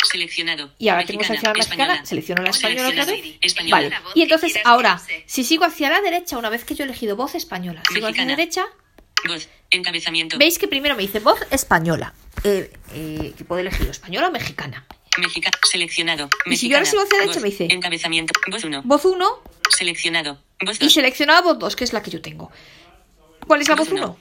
Seleccionado. 0.10 0.72
y 0.80 0.88
ahora 0.90 1.06
tenemos 1.06 1.30
hacia 1.30 1.50
la 1.50 1.54
mexicana, 1.54 1.84
Española. 1.84 2.06
selecciono 2.06 2.42
la 2.44 2.50
española 2.52 2.90
otra 2.90 3.06
vez. 3.06 3.36
Española. 3.42 3.90
Vale, 3.90 4.00
voz 4.04 4.16
y 4.16 4.22
entonces 4.22 4.54
ahora, 4.64 5.02
si 5.26 5.44
sigo 5.44 5.66
hacia 5.66 5.90
la 5.90 6.02
derecha, 6.02 6.38
una 6.38 6.50
vez 6.50 6.64
que 6.64 6.74
yo 6.76 6.84
he 6.84 6.88
elegido 6.88 7.16
voz 7.16 7.36
española, 7.36 7.82
sigo 7.92 8.08
hacia 8.08 8.24
la 8.26 8.36
Mexicana. 8.36 8.36
derecha, 8.36 8.66
Voz. 9.28 9.50
Encabezamiento. 9.72 10.38
veis 10.38 10.58
que 10.58 10.68
primero 10.70 10.96
me 10.96 11.02
dice 11.02 11.20
voz 11.20 11.40
española, 11.52 12.14
eh, 12.46 12.72
eh, 12.94 13.34
que 13.38 13.44
puedo 13.44 13.60
elegir 13.60 13.88
española 13.90 14.30
o 14.30 14.32
mexicana. 14.32 14.86
Mexicana. 15.18 15.58
Seleccionado. 15.70 16.30
Y 16.46 16.56
si 16.56 16.70
yo 16.70 16.78
ahora 16.78 16.86
Mexicana. 16.86 16.86
sigo 16.86 17.04
hacia 17.04 17.18
la 17.20 17.26
Voz. 17.26 17.36
derecha, 17.36 17.42
me 17.42 17.50
dice- 17.66 17.74
Encabezamiento. 17.76 18.34
Voz 18.50 18.64
1. 18.64 18.82
Voz 18.86 19.04
1 19.06 19.44
Seleccionado. 19.78 20.42
Voz 20.66 20.78
y 20.80 20.86
2. 20.86 20.94
seleccionada 20.94 21.42
voz 21.42 21.60
2, 21.60 21.76
que 21.76 21.84
es 21.84 21.92
la 21.94 22.02
que 22.02 22.10
yo 22.12 22.22
tengo. 22.22 22.50
¿Cuál 23.46 23.62
es 23.62 23.68
la 23.68 23.76
voz 23.76 23.90
Voz 23.90 24.00
1? 24.00 24.18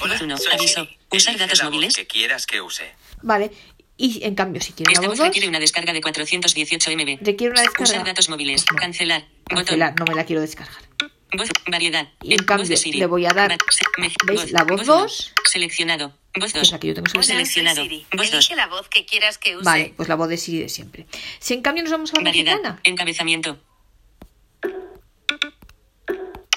Voz 0.00 0.20
1. 0.20 0.36
soy 0.38 0.52
Aviso. 0.52 0.86
Usar 1.10 1.36
datos 1.36 1.60
voz 1.60 1.70
móviles. 1.72 1.96
que 1.96 2.06
quieras 2.06 2.46
que 2.46 2.60
use. 2.60 2.84
Vale, 3.22 3.50
y 3.96 4.24
en 4.24 4.34
cambio, 4.34 4.60
si 4.60 4.72
quiero 4.72 4.90
Esta 4.90 5.02
la 5.02 5.08
voz 5.08 5.18
voz 5.18 5.26
2, 5.26 5.26
requiere 5.28 5.48
una 5.48 5.60
descarga 5.60 5.92
de 5.92 6.00
418 6.00 6.90
MB. 6.90 7.18
requiere 7.24 7.52
una 7.52 7.62
descarga. 7.62 7.82
Usar 7.84 8.04
datos 8.04 8.28
móviles. 8.28 8.64
Pues 8.64 8.72
no. 8.72 8.78
Cancelar. 8.80 9.24
Cancelar, 9.48 9.94
no 9.98 10.04
me 10.06 10.14
la 10.14 10.24
quiero 10.24 10.40
descargar. 10.42 10.82
Voz. 11.34 11.48
Variedad. 11.66 12.08
Y 12.22 12.34
en 12.34 12.44
cambio, 12.44 12.76
le 12.92 13.06
voy 13.06 13.24
a 13.26 13.30
dar- 13.30 13.56
¿Veis? 14.26 14.52
La 14.52 14.64
voz 14.64 14.82
uno. 14.82 14.94
2. 15.02 15.32
Seleccionado. 15.50 16.08
Voz 16.38 16.52
Que 16.52 16.58
es 16.60 16.64
2. 16.68 16.72
la 16.72 16.80
que 16.80 16.86
yo 16.88 16.94
tengo 16.94 17.22
Seleccionado. 17.22 17.82
Siri. 17.82 18.06
Voz 18.16 18.30
dos. 18.30 18.46
Elige 18.50 18.56
la 18.56 18.66
voz 18.66 18.88
que 18.88 19.04
quieras 19.06 19.38
que 19.38 19.56
use. 19.56 19.64
Vale, 19.64 19.94
pues 19.96 20.08
la 20.08 20.14
voz 20.16 20.28
de 20.28 20.36
Siri 20.36 20.58
de 20.60 20.68
siempre. 20.68 21.06
Si 21.38 21.54
en 21.54 21.62
cambio 21.62 21.82
nos 21.84 21.92
vamos 21.92 22.12
a 22.12 22.16
la 22.18 22.24
Variedad. 22.24 22.52
mexicana, 22.54 22.80
Encabezamiento. 22.84 23.58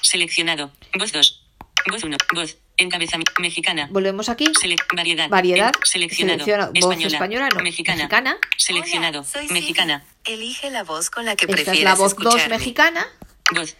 Seleccionado. 0.01 0.71
Voz 0.97 1.11
2. 1.11 1.43
Voz 1.89 2.03
1. 2.03 2.17
Voz. 2.33 2.57
Encabezamiento. 2.77 3.31
Mexicana. 3.39 3.87
volvemos 3.91 4.29
aquí. 4.29 4.45
Sele- 4.61 4.75
variedad. 4.95 5.29
Variedad. 5.29 5.71
En- 5.77 5.85
seleccionado. 5.85 6.39
Selecciona 6.43 6.65
voz 6.67 6.75
española. 6.95 7.07
española, 7.13 7.49
no. 7.55 7.63
Mexicana. 7.63 7.97
Mexicana. 7.97 8.37
Seleccionado. 8.57 9.19
Hola, 9.19 9.29
soy 9.29 9.41
Siri. 9.47 9.53
Mexicana. 9.61 10.05
Elige 10.25 10.69
la 10.71 10.83
voz 10.83 11.09
con 11.09 11.25
la 11.25 11.35
que 11.35 11.45
Esta 11.45 11.55
prefieras 11.55 11.77
es 11.77 11.83
la 11.83 11.95
voz 11.95 12.15
2 12.15 12.25
escucharme. 12.35 12.57
mexicana 12.57 13.07
Voz. 13.53 13.75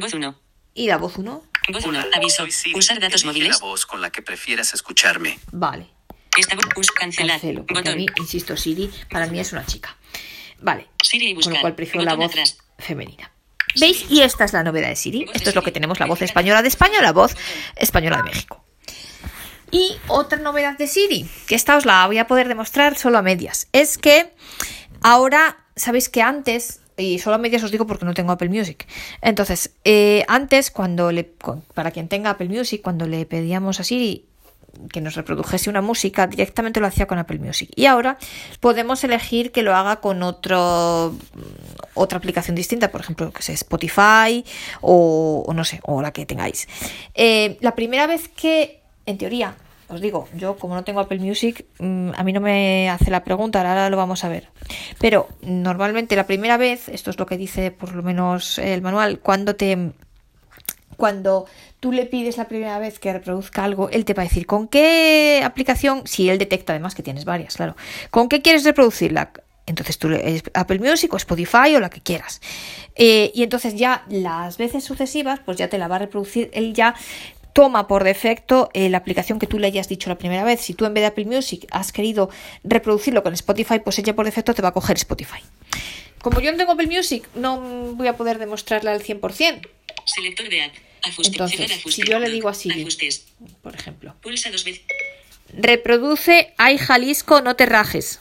Voz 0.00 0.14
1. 0.14 0.40
y 0.74 0.86
la 0.86 0.96
voz 0.96 1.16
1. 1.18 1.42
Voz 1.68 1.84
1. 1.84 1.98
Hola, 2.00 2.08
Aviso. 2.16 2.46
Siri. 2.50 2.78
Usar 2.78 2.98
datos 3.00 3.22
Elige 3.22 3.26
móviles. 3.40 3.60
la 3.60 3.66
voz 3.66 3.84
con 3.86 4.00
la 4.00 4.10
que 4.10 4.22
prefieras 4.22 4.72
escucharme. 4.74 5.38
Vale, 5.50 5.88
Esta 6.38 6.54
voz. 6.54 6.64
Cancelar. 6.98 7.40
cancelo. 7.40 7.66
A 7.68 7.94
mí, 7.94 8.06
insisto, 8.16 8.56
Siri 8.56 8.90
para 9.10 9.26
mí 9.26 9.38
es 9.40 9.52
una 9.52 9.66
chica. 9.66 9.96
Vale, 10.60 10.88
Siri 11.02 11.26
y 11.26 11.28
con 11.30 11.36
buscar. 11.36 11.54
lo 11.56 11.60
cual 11.60 11.74
prefiero 11.74 12.04
la 12.04 12.14
voz 12.14 12.30
atrás. 12.30 12.58
femenina. 12.78 13.31
¿Veis? 13.80 14.06
Y 14.10 14.22
esta 14.22 14.44
es 14.44 14.52
la 14.52 14.62
novedad 14.62 14.88
de 14.88 14.96
Siri. 14.96 15.26
Esto 15.32 15.50
es 15.50 15.54
lo 15.54 15.62
que 15.62 15.72
tenemos, 15.72 16.00
la 16.00 16.06
voz 16.06 16.22
española 16.22 16.62
de 16.62 16.68
España, 16.68 17.00
la 17.00 17.12
voz 17.12 17.36
española 17.76 18.18
de 18.18 18.22
México. 18.24 18.64
Y 19.70 19.96
otra 20.08 20.38
novedad 20.38 20.76
de 20.76 20.86
Siri, 20.86 21.28
que 21.46 21.54
esta 21.54 21.76
os 21.76 21.86
la 21.86 22.06
voy 22.06 22.18
a 22.18 22.26
poder 22.26 22.46
demostrar 22.46 22.96
solo 22.96 23.18
a 23.18 23.22
medias, 23.22 23.68
es 23.72 23.96
que 23.96 24.34
ahora, 25.00 25.64
sabéis 25.76 26.10
que 26.10 26.20
antes, 26.20 26.80
y 26.98 27.18
solo 27.18 27.36
a 27.36 27.38
medias 27.38 27.62
os 27.62 27.70
digo 27.70 27.86
porque 27.86 28.04
no 28.04 28.12
tengo 28.12 28.32
Apple 28.32 28.50
Music, 28.50 28.86
entonces, 29.22 29.74
eh, 29.84 30.26
antes 30.28 30.70
cuando 30.70 31.10
le, 31.10 31.24
para 31.24 31.90
quien 31.90 32.08
tenga 32.08 32.30
Apple 32.30 32.50
Music, 32.50 32.82
cuando 32.82 33.06
le 33.06 33.24
pedíamos 33.24 33.80
a 33.80 33.84
Siri 33.84 34.26
que 34.90 35.00
nos 35.00 35.14
reprodujese 35.14 35.70
una 35.70 35.80
música, 35.80 36.26
directamente 36.26 36.80
lo 36.80 36.86
hacía 36.86 37.06
con 37.06 37.18
Apple 37.18 37.38
Music. 37.38 37.70
Y 37.74 37.86
ahora 37.86 38.18
podemos 38.60 39.02
elegir 39.04 39.52
que 39.52 39.62
lo 39.62 39.74
haga 39.74 39.96
con 39.96 40.22
otro, 40.22 41.14
otra 41.94 42.18
aplicación 42.18 42.56
distinta, 42.56 42.90
por 42.90 43.00
ejemplo, 43.00 43.32
que 43.32 43.42
sea 43.42 43.54
Spotify 43.54 44.44
o, 44.80 45.44
o 45.46 45.54
no 45.54 45.64
sé, 45.64 45.80
o 45.84 46.02
la 46.02 46.12
que 46.12 46.26
tengáis. 46.26 46.68
Eh, 47.14 47.56
la 47.60 47.74
primera 47.74 48.06
vez 48.06 48.28
que, 48.28 48.80
en 49.06 49.18
teoría, 49.18 49.56
os 49.92 50.00
digo, 50.00 50.26
yo 50.34 50.56
como 50.56 50.74
no 50.74 50.84
tengo 50.84 51.00
Apple 51.00 51.18
Music, 51.18 51.66
mm, 51.78 52.12
a 52.16 52.24
mí 52.24 52.32
no 52.32 52.40
me 52.40 52.88
hace 52.88 53.10
la 53.10 53.24
pregunta, 53.24 53.58
ahora 53.58 53.90
lo 53.90 53.98
vamos 53.98 54.24
a 54.24 54.28
ver. 54.28 54.48
Pero 54.98 55.28
normalmente 55.42 56.16
la 56.16 56.26
primera 56.26 56.56
vez, 56.56 56.88
esto 56.88 57.10
es 57.10 57.18
lo 57.18 57.26
que 57.26 57.36
dice 57.36 57.70
por 57.70 57.94
lo 57.94 58.02
menos 58.02 58.58
el 58.58 58.80
manual, 58.80 59.20
cuando 59.20 59.54
te 59.54 59.92
cuando 60.96 61.46
tú 61.82 61.90
le 61.90 62.06
pides 62.06 62.36
la 62.36 62.46
primera 62.46 62.78
vez 62.78 63.00
que 63.00 63.12
reproduzca 63.12 63.64
algo, 63.64 63.88
él 63.90 64.04
te 64.04 64.14
va 64.14 64.22
a 64.22 64.26
decir 64.26 64.46
con 64.46 64.68
qué 64.68 65.42
aplicación, 65.44 66.02
si 66.06 66.28
él 66.30 66.38
detecta 66.38 66.72
además 66.72 66.94
que 66.94 67.02
tienes 67.02 67.24
varias, 67.24 67.56
claro, 67.56 67.74
con 68.12 68.28
qué 68.28 68.40
quieres 68.40 68.62
reproducirla. 68.62 69.32
Entonces 69.66 69.98
tú 69.98 70.08
le- 70.08 70.40
Apple 70.54 70.78
Music 70.78 71.12
o 71.12 71.16
Spotify 71.16 71.74
o 71.74 71.80
la 71.80 71.90
que 71.90 72.00
quieras. 72.00 72.40
Eh, 72.94 73.32
y 73.34 73.42
entonces 73.42 73.74
ya 73.74 74.04
las 74.08 74.58
veces 74.58 74.84
sucesivas, 74.84 75.40
pues 75.44 75.58
ya 75.58 75.66
te 75.66 75.76
la 75.76 75.88
va 75.88 75.96
a 75.96 75.98
reproducir. 75.98 76.50
Él 76.54 76.72
ya 76.72 76.94
toma 77.52 77.88
por 77.88 78.04
defecto 78.04 78.70
eh, 78.74 78.88
la 78.88 78.98
aplicación 78.98 79.40
que 79.40 79.48
tú 79.48 79.58
le 79.58 79.66
hayas 79.66 79.88
dicho 79.88 80.08
la 80.08 80.16
primera 80.18 80.44
vez. 80.44 80.60
Si 80.60 80.74
tú 80.74 80.84
en 80.86 80.94
vez 80.94 81.02
de 81.02 81.06
Apple 81.08 81.24
Music 81.24 81.66
has 81.72 81.90
querido 81.90 82.30
reproducirlo 82.62 83.24
con 83.24 83.34
Spotify, 83.34 83.80
pues 83.80 83.98
ella 83.98 84.14
por 84.14 84.24
defecto 84.24 84.54
te 84.54 84.62
va 84.62 84.68
a 84.68 84.72
coger 84.72 84.96
Spotify. 84.98 85.40
Como 86.22 86.38
yo 86.40 86.52
no 86.52 86.58
tengo 86.58 86.72
Apple 86.72 86.86
Music, 86.86 87.28
no 87.34 87.58
voy 87.94 88.06
a 88.06 88.16
poder 88.16 88.38
demostrarla 88.38 88.92
al 88.92 89.02
100%. 89.02 89.60
Selector 90.04 90.48
de. 90.48 90.70
Entonces, 91.24 91.82
si 91.88 92.02
yo 92.02 92.18
le 92.18 92.30
digo 92.30 92.48
a 92.48 92.54
Siri. 92.54 92.82
Ajustes. 92.82 93.26
Por 93.62 93.74
ejemplo. 93.74 94.14
Reproduce 95.54 96.54
Ay 96.58 96.78
Jalisco, 96.78 97.42
no 97.42 97.56
te 97.56 97.66
rajes. 97.66 98.20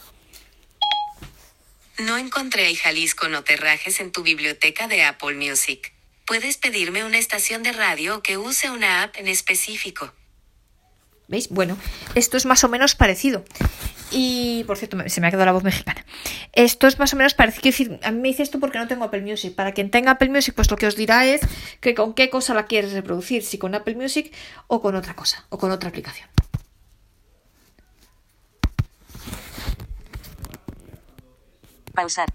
No 2.01 2.17
encontré 2.17 2.67
a 2.67 2.75
Jalisco 2.75 3.27
No 3.27 3.43
Te 3.43 3.57
Rajes 3.57 3.99
en 3.99 4.11
tu 4.11 4.23
biblioteca 4.23 4.87
de 4.87 5.03
Apple 5.03 5.35
Music. 5.35 5.93
Puedes 6.25 6.57
pedirme 6.57 7.03
una 7.03 7.19
estación 7.19 7.61
de 7.61 7.73
radio 7.73 8.23
que 8.23 8.37
use 8.37 8.71
una 8.71 9.03
app 9.03 9.17
en 9.17 9.27
específico. 9.27 10.11
¿Veis? 11.31 11.47
Bueno, 11.47 11.77
esto 12.13 12.35
es 12.35 12.45
más 12.45 12.61
o 12.65 12.67
menos 12.67 12.93
parecido. 12.93 13.45
Y, 14.11 14.65
por 14.65 14.77
cierto, 14.77 14.97
se 15.07 15.21
me 15.21 15.27
ha 15.27 15.31
quedado 15.31 15.45
la 15.45 15.53
voz 15.53 15.63
mexicana. 15.63 16.05
Esto 16.51 16.87
es 16.87 16.99
más 16.99 17.13
o 17.13 17.15
menos 17.15 17.33
parecido. 17.33 17.63
Decir, 17.63 17.99
a 18.03 18.11
mí 18.11 18.19
me 18.19 18.27
dice 18.27 18.43
esto 18.43 18.59
porque 18.59 18.77
no 18.77 18.87
tengo 18.89 19.05
Apple 19.05 19.21
Music. 19.21 19.55
Para 19.55 19.71
quien 19.71 19.89
tenga 19.89 20.11
Apple 20.11 20.27
Music, 20.27 20.53
pues 20.53 20.69
lo 20.69 20.75
que 20.75 20.87
os 20.87 20.97
dirá 20.97 21.25
es 21.25 21.39
que 21.79 21.95
con 21.95 22.13
qué 22.13 22.29
cosa 22.29 22.53
la 22.53 22.65
quieres 22.65 22.91
reproducir. 22.91 23.43
Si 23.43 23.57
con 23.57 23.73
Apple 23.73 23.95
Music 23.95 24.33
o 24.67 24.81
con 24.81 24.93
otra 24.95 25.15
cosa, 25.15 25.45
o 25.47 25.57
con 25.57 25.71
otra 25.71 25.87
aplicación. 25.87 26.27
Pausar. 31.93 32.27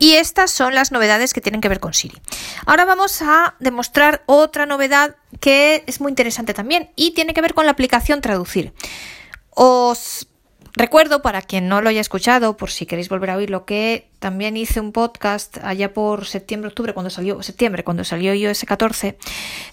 Y 0.00 0.14
estas 0.14 0.50
son 0.50 0.74
las 0.74 0.90
novedades 0.90 1.32
que 1.32 1.40
tienen 1.40 1.60
que 1.60 1.68
ver 1.68 1.78
con 1.78 1.94
Siri. 1.94 2.20
Ahora 2.64 2.84
vamos 2.84 3.20
a 3.22 3.54
demostrar 3.60 4.22
otra 4.26 4.66
novedad 4.66 5.16
que 5.40 5.84
es 5.86 6.00
muy 6.00 6.10
interesante 6.10 6.54
también 6.54 6.90
y 6.96 7.12
tiene 7.12 7.34
que 7.34 7.42
ver 7.42 7.54
con 7.54 7.66
la 7.66 7.72
aplicación 7.72 8.20
Traducir. 8.20 8.72
Os 9.50 10.28
recuerdo, 10.76 11.22
para 11.22 11.42
quien 11.42 11.68
no 11.68 11.80
lo 11.80 11.88
haya 11.88 12.00
escuchado, 12.00 12.56
por 12.56 12.70
si 12.70 12.86
queréis 12.86 13.08
volver 13.08 13.30
a 13.30 13.36
oírlo, 13.36 13.64
que 13.64 14.10
también 14.18 14.56
hice 14.56 14.78
un 14.78 14.92
podcast 14.92 15.56
allá 15.62 15.92
por 15.92 16.26
septiembre, 16.26 16.68
octubre, 16.68 16.92
cuando 16.92 17.10
salió, 17.10 17.42
septiembre, 17.42 17.82
cuando 17.82 18.04
salió 18.04 18.34
iOS 18.34 18.64
14. 18.64 19.16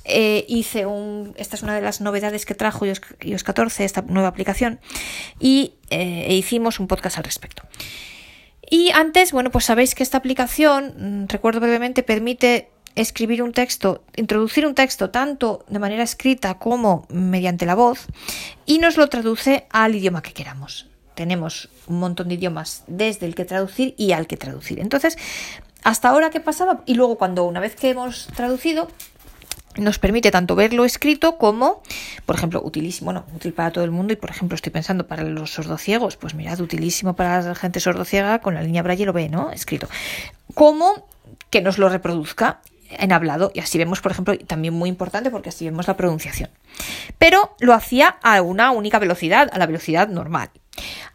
eh, 0.06 0.46
hice 0.48 0.86
un, 0.86 1.34
esta 1.38 1.56
es 1.56 1.64
una 1.64 1.76
de 1.76 1.82
las 1.82 2.02
novedades 2.02 2.46
que 2.46 2.56
trajo 2.56 2.86
iOS, 2.86 3.02
iOS 3.22 3.44
14, 3.44 3.84
esta 3.84 4.02
nueva 4.04 4.30
aplicación, 4.30 4.80
y 5.40 5.76
eh, 5.90 6.26
e 6.30 6.36
hicimos 6.36 6.80
un 6.80 6.88
podcast 6.88 7.18
al 7.18 7.26
respecto. 7.26 7.64
Y 8.70 8.90
antes, 8.92 9.34
bueno, 9.34 9.52
pues 9.52 9.66
sabéis 9.66 9.94
que 9.94 10.04
esta 10.04 10.18
aplicación, 10.18 10.94
mm, 10.98 11.28
recuerdo 11.28 11.60
brevemente, 11.60 12.02
permite 12.02 12.70
escribir 12.96 13.42
un 13.42 13.54
texto, 13.54 14.04
introducir 14.16 14.66
un 14.66 14.76
texto 14.76 15.10
tanto 15.10 15.66
de 15.68 15.80
manera 15.80 16.04
escrita 16.04 16.60
como 16.60 17.06
mediante 17.10 17.66
la 17.66 17.76
voz 17.76 18.08
y 18.66 18.78
nos 18.78 18.98
lo 18.98 19.10
traduce 19.10 19.66
al 19.70 19.96
idioma 19.96 20.22
que 20.22 20.34
queramos. 20.34 20.88
Tenemos 21.16 21.70
un 21.88 22.00
montón 22.00 22.28
de 22.30 22.36
idiomas 22.36 22.84
desde 22.88 23.26
el 23.26 23.36
que 23.36 23.46
traducir 23.46 23.94
y 23.98 24.14
al 24.14 24.28
que 24.28 24.38
traducir. 24.38 24.80
Entonces, 24.80 25.18
hasta 25.84 26.10
ahora, 26.10 26.30
¿qué 26.30 26.40
pasaba? 26.40 26.82
Y 26.86 26.96
luego, 26.96 27.18
cuando 27.18 27.44
una 27.44 27.60
vez 27.60 27.76
que 27.76 27.90
hemos 27.90 28.28
traducido, 28.36 28.88
nos 29.78 30.00
permite 30.00 30.32
tanto 30.32 30.56
verlo 30.56 30.86
escrito 30.86 31.38
como, 31.38 31.82
por 32.26 32.36
ejemplo, 32.36 32.62
utilísimo, 32.64 33.06
bueno, 33.06 33.26
útil 33.36 33.54
para 33.54 33.72
todo 33.72 33.84
el 33.84 33.92
mundo 33.92 34.14
y, 34.14 34.16
por 34.16 34.30
ejemplo, 34.30 34.56
estoy 34.56 34.72
pensando 34.72 35.08
para 35.08 35.24
los 35.24 35.52
sordociegos, 35.52 36.16
pues 36.16 36.36
mirad, 36.36 36.60
utilísimo 36.62 37.16
para 37.16 37.42
la 37.42 37.56
gente 37.56 37.80
sordociega, 37.80 38.40
con 38.40 38.54
la 38.54 38.62
línea 38.62 38.84
braille 38.84 39.06
lo 39.06 39.14
ve, 39.14 39.30
¿no? 39.30 39.52
Escrito. 39.52 39.88
Como 40.54 41.08
que 41.50 41.62
nos 41.62 41.78
lo 41.78 41.90
reproduzca 41.90 42.62
en 43.00 43.12
hablado 43.12 43.52
y 43.54 43.60
así 43.60 43.78
vemos, 43.78 44.02
por 44.02 44.12
ejemplo, 44.12 44.38
también 44.40 44.74
muy 44.74 44.90
importante 44.90 45.30
porque 45.30 45.50
así 45.50 45.66
vemos 45.66 45.88
la 45.88 45.98
pronunciación. 45.98 46.50
Pero 47.18 47.56
lo 47.60 47.74
hacía 47.74 48.18
a 48.22 48.42
una 48.42 48.72
única 48.72 49.00
velocidad, 49.00 49.50
a 49.52 49.58
la 49.58 49.66
velocidad 49.66 50.08
normal. 50.08 50.50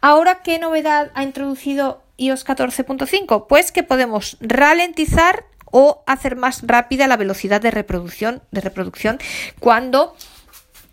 Ahora, 0.01 0.41
¿qué 0.43 0.59
novedad 0.59 1.11
ha 1.13 1.23
introducido 1.23 2.03
iOS 2.17 2.45
14.5? 2.45 3.47
Pues 3.47 3.71
que 3.71 3.83
podemos 3.83 4.37
ralentizar 4.39 5.45
o 5.65 6.03
hacer 6.07 6.35
más 6.35 6.61
rápida 6.63 7.07
la 7.07 7.17
velocidad 7.17 7.61
de 7.61 7.71
reproducción, 7.71 8.41
de 8.51 8.61
reproducción 8.61 9.19
cuando 9.59 10.15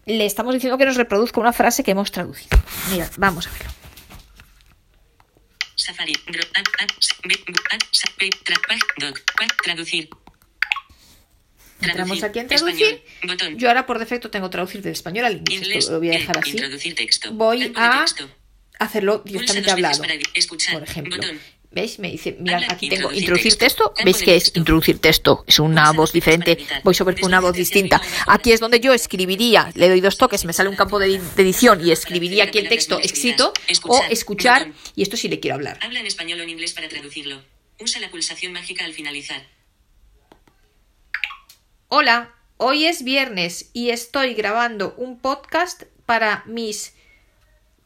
le 0.04 0.26
estamos 0.26 0.54
diciendo 0.54 0.78
que 0.78 0.86
nos 0.86 0.96
reproduzca 0.96 1.40
una 1.40 1.52
frase 1.52 1.82
que 1.82 1.92
hemos 1.92 2.12
traducido. 2.12 2.58
Mirad, 2.90 3.10
vamos 3.16 3.46
a 3.46 3.50
verlo. 3.50 3.70
Safari. 5.74 6.14
Traducir. 9.62 10.08
Entramos 11.80 12.22
aquí 12.22 12.38
en 12.38 12.48
traducir. 12.48 13.02
Español. 13.22 13.56
Yo 13.56 13.68
ahora 13.68 13.86
por 13.86 13.98
defecto 13.98 14.30
tengo 14.30 14.50
traducir 14.50 14.82
del 14.82 14.92
español 14.92 15.24
al 15.26 15.36
inglés. 15.36 15.62
Inglés. 15.62 15.78
Esto 15.78 15.92
lo 15.92 15.98
voy 15.98 16.10
a 16.10 16.14
eh, 16.14 16.18
dejar 16.18 16.38
así. 16.38 16.94
Texto. 16.94 17.32
Voy 17.32 17.72
a 17.74 18.00
texto. 18.00 18.28
hacerlo 18.78 19.22
directamente 19.24 19.70
hablado. 19.70 20.02
escuchar. 20.34 20.74
Por 20.74 20.82
ejemplo. 20.82 21.16
Botón. 21.16 21.40
¿Veis? 21.76 21.98
Me 21.98 22.10
dice, 22.10 22.38
Habla, 22.40 22.68
aquí 22.70 22.88
tengo 22.88 23.12
introducir 23.12 23.56
texto. 23.56 23.92
¿Veis 24.02 24.22
que 24.22 24.34
es 24.34 24.52
introducir 24.54 24.98
texto? 24.98 25.44
Es 25.46 25.58
una 25.58 25.92
voz 25.92 26.10
diferente. 26.10 26.56
Voy 26.82 26.94
sobre 26.94 27.22
una 27.22 27.38
voz 27.40 27.54
distinta. 27.54 28.00
Aquí 28.26 28.52
es 28.52 28.60
donde 28.60 28.80
yo 28.80 28.94
escribiría, 28.94 29.70
le 29.74 29.90
doy 29.90 30.00
dos 30.00 30.16
toques, 30.16 30.46
me 30.46 30.54
sale 30.54 30.70
un 30.70 30.76
campo 30.76 30.98
de, 30.98 31.20
edición 31.36 31.86
y 31.86 31.90
escribiría 31.90 32.44
aquí 32.44 32.60
el 32.60 32.70
texto 32.70 32.98
escrito 32.98 33.52
o 33.82 34.02
Escuchar. 34.08 34.72
Y 34.94 35.02
esto 35.02 35.18
sí 35.18 35.28
le 35.28 35.38
quiero 35.38 35.56
hablar. 35.56 35.78
Habla 35.82 36.00
en 36.00 36.06
español 36.06 36.40
o 36.40 36.44
en 36.44 36.48
inglés 36.48 36.72
para 36.72 36.88
traducirlo. 36.88 37.42
Usa 37.78 38.00
la 38.00 38.10
pulsación 38.10 38.54
mágica 38.54 38.86
al 38.86 38.94
finalizar. 38.94 39.46
Hola, 41.88 42.34
hoy 42.56 42.86
es 42.86 43.04
viernes 43.04 43.70
y 43.72 43.90
estoy 43.90 44.34
grabando 44.34 44.94
un 44.96 45.18
podcast 45.20 45.84
para 46.04 46.42
mis 46.46 46.94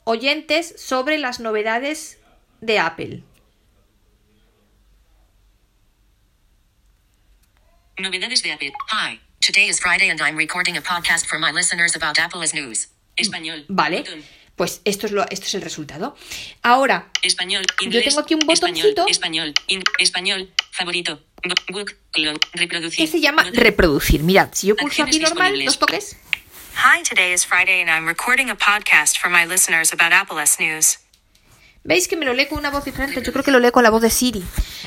oyentes 0.05 0.75
sobre 0.79 1.19
las 1.19 1.41
novedades 1.41 2.19
de 2.61 2.79
Apple. 2.79 3.23
Novedades 7.99 8.43
de 8.43 8.53
Apple. 8.53 8.73
Hi, 8.91 9.21
today 9.41 9.69
is 9.69 9.79
Friday 9.81 10.09
and 10.11 10.21
I'm 10.23 10.37
recording 10.37 10.77
a 10.77 10.81
podcast 10.81 11.27
for 11.27 11.39
my 11.39 11.53
listeners 11.53 11.95
about 11.95 12.19
Apple 12.19 12.43
as 12.43 12.55
news. 12.55 12.89
Español. 13.17 13.67
Vale, 13.69 14.05
pues 14.57 14.81
esto 14.87 15.05
es, 15.07 15.13
lo, 15.13 15.23
esto 15.29 15.45
es 15.47 15.55
el 15.55 15.61
resultado. 15.61 16.17
Ahora, 16.63 17.11
Español. 17.23 17.65
Inglés. 17.83 18.07
tengo 18.07 18.21
aquí 18.21 18.35
un 18.35 18.51
Español. 18.51 18.77
botoncito. 18.95 19.07
Español. 19.09 19.55
in- 19.67 19.83
español. 19.99 20.51
Favorito. 20.71 21.23
Book. 21.73 21.97
Reproducir. 22.53 23.05
que 23.05 23.11
se 23.11 23.21
llama 23.21 23.45
reproducir. 23.53 24.23
Mirad, 24.23 24.51
si 24.53 24.69
yo 24.69 24.77
pulso 24.77 25.03
aquí 25.03 25.19
normal, 25.21 25.65
dos 25.65 25.79
toques, 25.79 26.17
Hi, 26.77 27.03
today 27.03 27.33
is 27.33 27.45
Friday 27.45 27.81
and 27.81 27.91
I'm 27.91 28.07
recording 28.07 28.51
a 28.51 28.57
podcast 28.57 29.19
for 29.19 29.31
my 29.31 29.45
listeners 29.47 29.93
about 29.93 30.13
Apple 30.13 30.41
as 30.41 30.59
News. 30.59 30.99
¿Veis 31.83 32.09
que 32.09 32.17
me 32.17 32.27
lo 32.27 32.35
lee 32.35 32.47
con 32.47 32.59
una 32.59 32.71
voz 32.71 32.85
diferente? 32.85 33.23
Yo 33.23 33.33
creo 33.33 33.43
que 33.43 33.51
lo 33.51 33.59
lee 33.59 33.71
con 33.71 33.83
la 33.83 33.91
voz 33.91 34.03
de 34.03 34.11
Siri. 34.11 34.43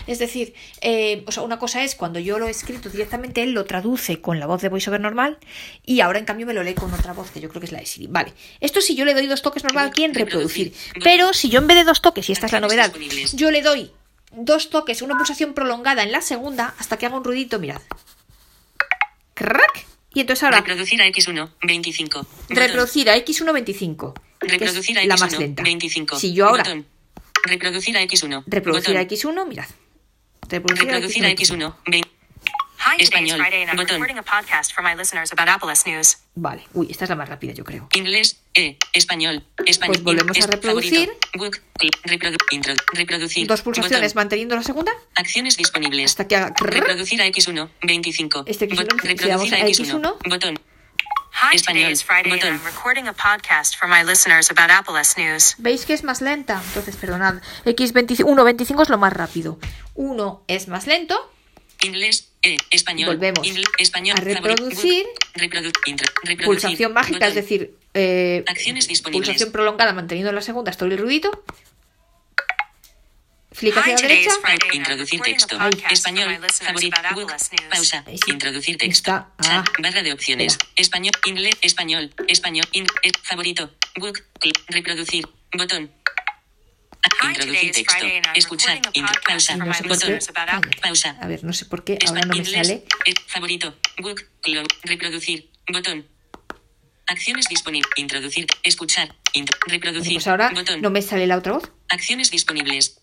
Es 0.06 0.20
decir, 0.20 0.54
eh, 0.82 1.24
o 1.26 1.32
sea, 1.32 1.42
una 1.42 1.58
cosa 1.58 1.84
es 1.84 1.96
cuando 1.96 2.20
yo 2.20 2.38
lo 2.38 2.48
he 2.48 2.52
escrito 2.52 2.90
directamente, 2.90 3.42
él 3.42 3.52
lo 3.52 3.66
traduce 3.66 4.22
con 4.22 4.40
la 4.40 4.46
voz 4.46 4.62
de 4.62 4.70
VoiceOver 4.70 5.02
normal 5.02 5.40
y 5.84 6.02
ahora 6.02 6.20
en 6.20 6.26
cambio 6.26 6.46
me 6.46 6.54
lo 6.54 6.62
lee 6.62 6.76
con 6.76 6.94
otra 6.94 7.14
voz 7.14 7.32
que 7.32 7.40
yo 7.40 7.50
creo 7.50 7.62
que 7.62 7.66
es 7.66 7.72
la 7.72 7.80
de 7.80 7.86
Siri. 7.88 8.08
Vale, 8.08 8.34
esto 8.60 8.80
si 8.80 8.96
yo 8.96 9.06
le 9.06 9.16
doy 9.16 9.26
dos 9.26 9.42
toques 9.42 9.64
normal 9.64 9.88
aquí 9.88 10.04
en 10.04 10.14
reproducir. 10.14 10.74
Pero 11.04 11.34
si 11.34 11.50
yo 11.50 11.60
en 11.60 11.68
vez 11.68 11.78
de 11.78 11.84
dos 11.84 12.02
toques, 12.02 12.30
y 12.30 12.34
esta 12.34 12.46
es 12.46 12.52
la 12.52 12.60
novedad, 12.60 12.94
yo 13.34 13.50
le 13.50 13.64
doy 13.64 13.92
dos 14.36 14.70
toques, 14.70 15.02
una 15.02 15.16
pulsación 15.16 15.54
prolongada 15.54 16.04
en 16.04 16.12
la 16.12 16.22
segunda 16.22 16.74
hasta 16.78 16.98
que 16.98 17.06
haga 17.06 17.18
un 17.18 17.24
ruidito, 17.24 17.60
mirad. 17.60 17.82
Crack. 19.34 19.86
Y 20.14 20.20
entonces 20.22 20.44
ahora 20.44 20.58
Reproducir 20.58 21.02
a 21.02 21.08
X1. 21.08 21.50
25. 21.64 22.20
Botón. 22.20 22.30
reproducir 22.50 23.10
a 23.10 23.18
X125, 23.18 24.14
que 24.40 24.48
Reproducir 24.48 24.98
a 24.98 25.02
es 25.02 25.08
X1. 25.08 25.10
la 25.10 25.18
más 25.18 25.40
lenta. 25.40 25.64
25. 25.64 26.20
Si 26.20 26.34
yo 26.34 26.48
ahora 26.48 26.64
Botón. 26.64 26.86
Reproducir 27.46 27.98
a 27.98 28.02
X1. 28.04 28.44
reproducir 28.46 28.96
a 28.98 29.02
Botón. 29.04 29.18
X1, 29.18 29.48
mirad. 29.48 29.66
Reproducir, 30.48 30.88
Reproducir 30.88 31.26
a 31.26 31.28
a 31.30 31.32
X1. 31.32 31.58
X1. 31.58 31.76
20. 31.88 32.10
Español. 33.00 33.38
Friday 33.40 33.62
and 33.64 33.72
I'm 33.72 33.78
Botón. 33.78 34.00
recording 34.02 34.18
a 34.18 34.24
podcast 34.24 34.74
for 34.74 34.84
my 34.84 34.94
listeners 34.96 35.32
about 35.32 35.48
Apple 35.48 35.70
S 35.72 35.84
News. 35.90 36.18
Vale. 36.36 36.64
Uy, 36.74 36.88
esta 36.90 37.06
es 37.06 37.10
la 37.10 37.16
más 37.16 37.30
rápida, 37.30 37.54
yo 37.54 37.64
creo. 37.64 37.88
Inglés. 37.94 38.40
E. 38.54 38.78
Español. 38.94 39.44
Español. 39.66 39.94
Pues 39.96 40.04
volvemos 40.04 40.38
a 40.42 40.48
reproducir. 40.48 41.10
Book. 41.36 41.60
Reprodu- 42.06 42.38
intro- 42.52 42.76
reproducir. 42.94 43.48
Dos 43.48 43.62
pulsaciones 43.62 44.14
Botón. 44.14 44.22
manteniendo 44.22 44.56
la 44.56 44.64
segunda. 44.64 44.92
Acciones 45.16 45.58
disponibles. 45.58 46.12
Hasta 46.12 46.28
que 46.28 46.36
haga. 46.36 46.54
Reproducir 46.60 47.22
a 47.22 47.26
X1. 47.28 47.70
25. 47.82 48.44
Este 48.48 48.68
X1, 48.68 48.76
Bot- 48.76 49.02
Reproducir 49.04 49.56
a 49.56 49.58
a 49.58 49.68
X1. 49.68 50.02
X1. 50.02 50.30
Botón. 50.30 50.60
Hi, 51.36 51.56
Español. 51.56 51.82
today 51.82 51.92
is 51.92 52.04
Friday 52.04 52.30
Botón. 52.32 52.48
and 52.54 52.60
I'm 52.62 52.66
recording 52.66 53.08
a 53.08 53.14
podcast 53.14 53.76
for 53.76 53.88
my 53.90 54.04
listeners 54.04 54.52
about 54.52 54.70
Apple 54.70 55.00
S 55.00 55.20
News. 55.20 55.56
¿Veis 55.58 55.86
que 55.86 55.94
es 55.94 56.04
más 56.04 56.22
lenta? 56.22 56.62
Entonces, 56.68 56.96
perdonad. 56.96 57.42
X1, 57.66 58.44
25 58.44 58.84
es 58.84 58.90
lo 58.90 58.98
más 59.00 59.14
rápido. 59.14 59.58
1 59.96 60.44
es 60.48 60.68
más 60.68 60.86
lento. 60.86 61.33
Inglés. 61.84 62.30
E. 62.42 62.58
Español. 62.72 63.08
Volvemos 63.16 63.46
Ingle- 63.48 63.64
español. 63.78 64.18
a 64.18 64.22
reproducir. 64.22 65.06
Reprodu-. 65.36 65.72
Pulsación 66.46 66.94
mágica, 66.94 67.28
es 67.28 67.36
decir, 67.36 67.76
eh, 67.94 68.44
Acciones 68.48 68.88
disponibles. 68.88 69.28
pulsación 69.30 69.52
prolongada 69.52 69.94
manteniendo 69.94 70.32
la 70.32 70.42
segunda 70.42 70.72
hasta 70.72 70.84
oír 70.86 70.94
el 70.94 71.00
ruidito. 71.00 71.44
Flick 73.52 73.78
hacia 73.78 73.92
Hi, 73.92 73.92
la 73.92 74.02
today 74.02 74.18
derecha. 74.18 74.32
Introducir 74.74 75.22
texto. 75.22 75.58
Español. 75.92 76.40
Favorito. 76.52 76.98
Pausa. 77.70 78.04
Introducir 78.28 78.78
texto. 78.78 79.12
Está- 79.12 79.30
Chat. 79.42 79.48
ah. 79.52 79.64
Barra 79.80 80.02
de 80.02 80.12
opciones. 80.12 80.58
Español. 80.76 81.14
Inglés. 81.26 81.54
Español. 81.62 82.12
Español. 82.28 82.66
In, 82.72 82.86
eh, 83.04 83.12
favorito. 83.22 83.72
Book. 83.98 84.24
Reproducir. 84.70 85.28
Botón. 85.56 85.92
Introducir 87.28 87.72
texto. 87.72 88.06
Escuchar. 88.36 88.82
Pausa. 89.28 89.58
Cállate. 89.58 90.20
Pausa. 90.82 91.18
A 91.22 91.28
ver, 91.28 91.44
no 91.44 91.54
sé 91.54 91.66
por 91.66 91.84
qué 91.84 91.98
ahora 92.08 92.22
no 92.26 92.36
me 92.36 92.46
sale. 92.46 92.84
favorito. 93.28 93.76
Book. 94.00 94.24
Reproducir. 94.84 95.50
Botón. 95.72 96.06
Acciones 97.08 97.48
disponibles. 97.50 97.92
Introducir. 97.98 98.48
Escuchar. 98.64 99.16
Reproducir. 99.68 100.14
pues 100.14 100.28
ahora 100.28 100.52
Botón. 100.54 100.82
no 100.82 100.90
me 100.90 101.02
sale 101.02 101.28
la 101.28 101.38
otra 101.38 101.54
voz. 101.54 101.72
Acciones 101.90 102.32
disponibles. 102.32 103.00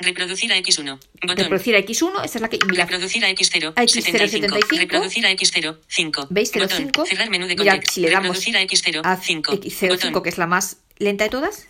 Reproducir 0.00 0.52
a 0.52 0.56
X1. 0.56 0.98
Botón. 1.22 1.36
Reproducir 1.36 1.74
a 1.74 1.80
X1, 1.80 2.24
esta 2.24 2.38
es 2.38 2.42
la 2.42 2.48
que. 2.48 2.58
Mira, 2.68 2.84
Reproducir 2.84 3.24
a 3.24 3.30
X0. 3.30 3.72
A 3.74 3.82
X0, 3.82 4.02
75. 4.02 4.58
Reproducir 4.76 5.26
a 5.26 5.30
X0. 5.32 5.78
5. 5.88 6.26
¿veis? 6.30 6.52
Botón. 6.52 6.68
05. 6.68 7.06
Cerrar 7.06 7.30
menú 7.30 7.46
de 7.46 7.56
contexto. 7.56 7.92
si 7.94 8.00
le 8.02 8.10
damos 8.10 8.28
Reproducir 8.44 8.56
a 8.56 8.62
X0. 8.62 9.00
a 9.04 9.16
5. 9.16 9.52
X05, 9.54 10.22
que 10.22 10.28
es 10.28 10.38
la 10.38 10.46
más 10.46 10.78
lenta 10.98 11.24
de 11.24 11.30
todas. 11.30 11.68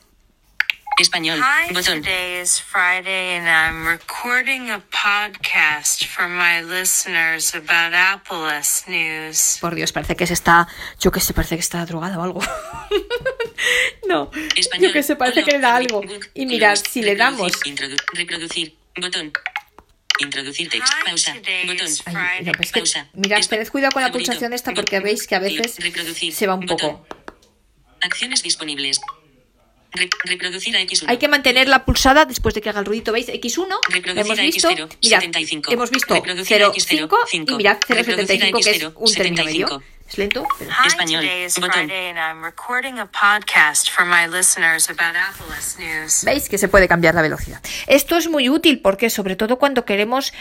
Español. 1.00 1.38
Hi, 1.40 1.73
Botón. 1.73 2.02
today 2.02 2.40
is 2.40 2.59
Friday 2.61 3.37
and 3.38 3.47
I'm 3.49 3.87
recording 3.87 4.69
a 4.71 4.83
podcast 4.90 6.05
for 6.07 6.26
my 6.28 6.61
listeners 6.62 7.55
about 7.55 7.95
Apple 7.95 8.49
S 8.49 8.85
News. 8.88 9.59
Por 9.61 9.76
Dios, 9.76 9.93
parece 9.93 10.17
que 10.17 10.26
se 10.26 10.35
está. 10.35 10.67
Yo 10.99 11.12
que 11.12 11.21
sé, 11.21 11.35
parece 11.35 11.55
que 11.55 11.61
está 11.61 11.85
drogada 11.87 12.19
o 12.19 12.23
algo. 12.25 12.40
no, 14.09 14.31
Español. 14.57 14.88
yo 14.88 14.93
que 14.93 15.02
sé, 15.05 15.14
parece 15.14 15.40
Hola, 15.40 15.47
que 15.47 15.52
le 15.52 15.61
da 15.61 15.76
algo. 15.76 16.02
Y 16.35 16.47
mirad, 16.47 16.75
si 16.76 17.02
le 17.02 17.14
damos. 17.14 17.52
reproducir. 18.14 18.76
Botón. 19.00 19.33
Introducir 20.19 20.69
texto. 20.69 20.97
Pausa. 21.05 21.33
Botón. 21.67 21.88
Ay, 22.07 22.45
no, 22.45 22.52
pues 22.52 22.73
que, 22.73 22.81
Pausa. 22.81 23.07
mirad, 23.12 23.38
Espa- 23.38 23.50
tened 23.50 23.69
cuidado 23.69 23.93
con 23.93 24.02
la 24.02 24.11
pulsación 24.11 24.52
esta 24.52 24.75
porque 24.75 24.97
Botón. 24.97 25.05
veis 25.05 25.28
que 25.28 25.37
a 25.37 25.38
veces 25.38 25.76
se 26.35 26.47
va 26.49 26.55
un 26.55 26.67
Botón. 26.67 26.97
poco. 27.05 27.07
Acciones 28.00 28.43
disponibles. 28.43 29.00
Re- 29.92 30.11
reproducir 30.25 30.76
a 30.76 30.80
X1. 30.83 31.04
Hay 31.09 31.16
que 31.18 31.28
mantenerla 31.28 31.85
pulsada 31.85 32.25
después 32.26 32.54
de 32.54 32.61
que 32.61 32.68
haga 32.68 32.80
el 32.80 32.87
ruidito. 32.87 33.12
¿Veis? 33.12 33.28
X1, 33.28 33.66
Reproducir 33.90 34.26
hemos 34.26 34.38
a 34.38 34.42
visto, 34.42 34.71
X0, 34.71 34.97
mirad, 35.02 35.21
75. 35.21 35.73
hemos 35.73 35.90
visto 35.90 36.14
Reproducir 36.14 36.62
a 36.62 36.66
X0, 36.68 37.09
0,5 37.09 37.16
y 37.25 37.28
5. 37.30 37.57
mirad 37.57 37.78
Reproducir 37.88 38.42
a 38.42 38.47
0,75 38.49 38.62
que 38.64 38.71
es 38.71 38.83
X0, 38.83 38.92
un 38.97 39.14
término 39.14 39.45
medio. 39.45 39.66
75. 39.68 39.83
Es 40.09 40.16
lento, 40.16 40.47
pero... 40.59 40.71
Hi, 40.71 40.88
Español. 40.88 41.21
today 41.23 41.45
is 41.45 41.54
Botón. 41.57 41.73
Friday 41.87 42.09
and 42.09 42.18
I'm 42.18 42.42
recording 42.42 42.99
a 42.99 43.07
podcast 43.11 43.90
for 43.90 44.07
my 44.07 44.26
listeners 44.26 44.88
about 44.88 45.14
Apple 45.14 45.54
S 45.59 45.78
News. 45.78 46.25
¿Veis 46.25 46.49
que 46.49 46.57
se 46.57 46.68
puede 46.68 46.88
cambiar 46.88 47.14
la 47.14 47.21
velocidad? 47.21 47.61
Esto 47.87 48.17
es 48.17 48.26
muy 48.26 48.49
útil 48.49 48.80
porque 48.80 49.10
sobre 49.10 49.36
todo 49.36 49.58
cuando 49.58 49.84
queremos, 49.84 50.32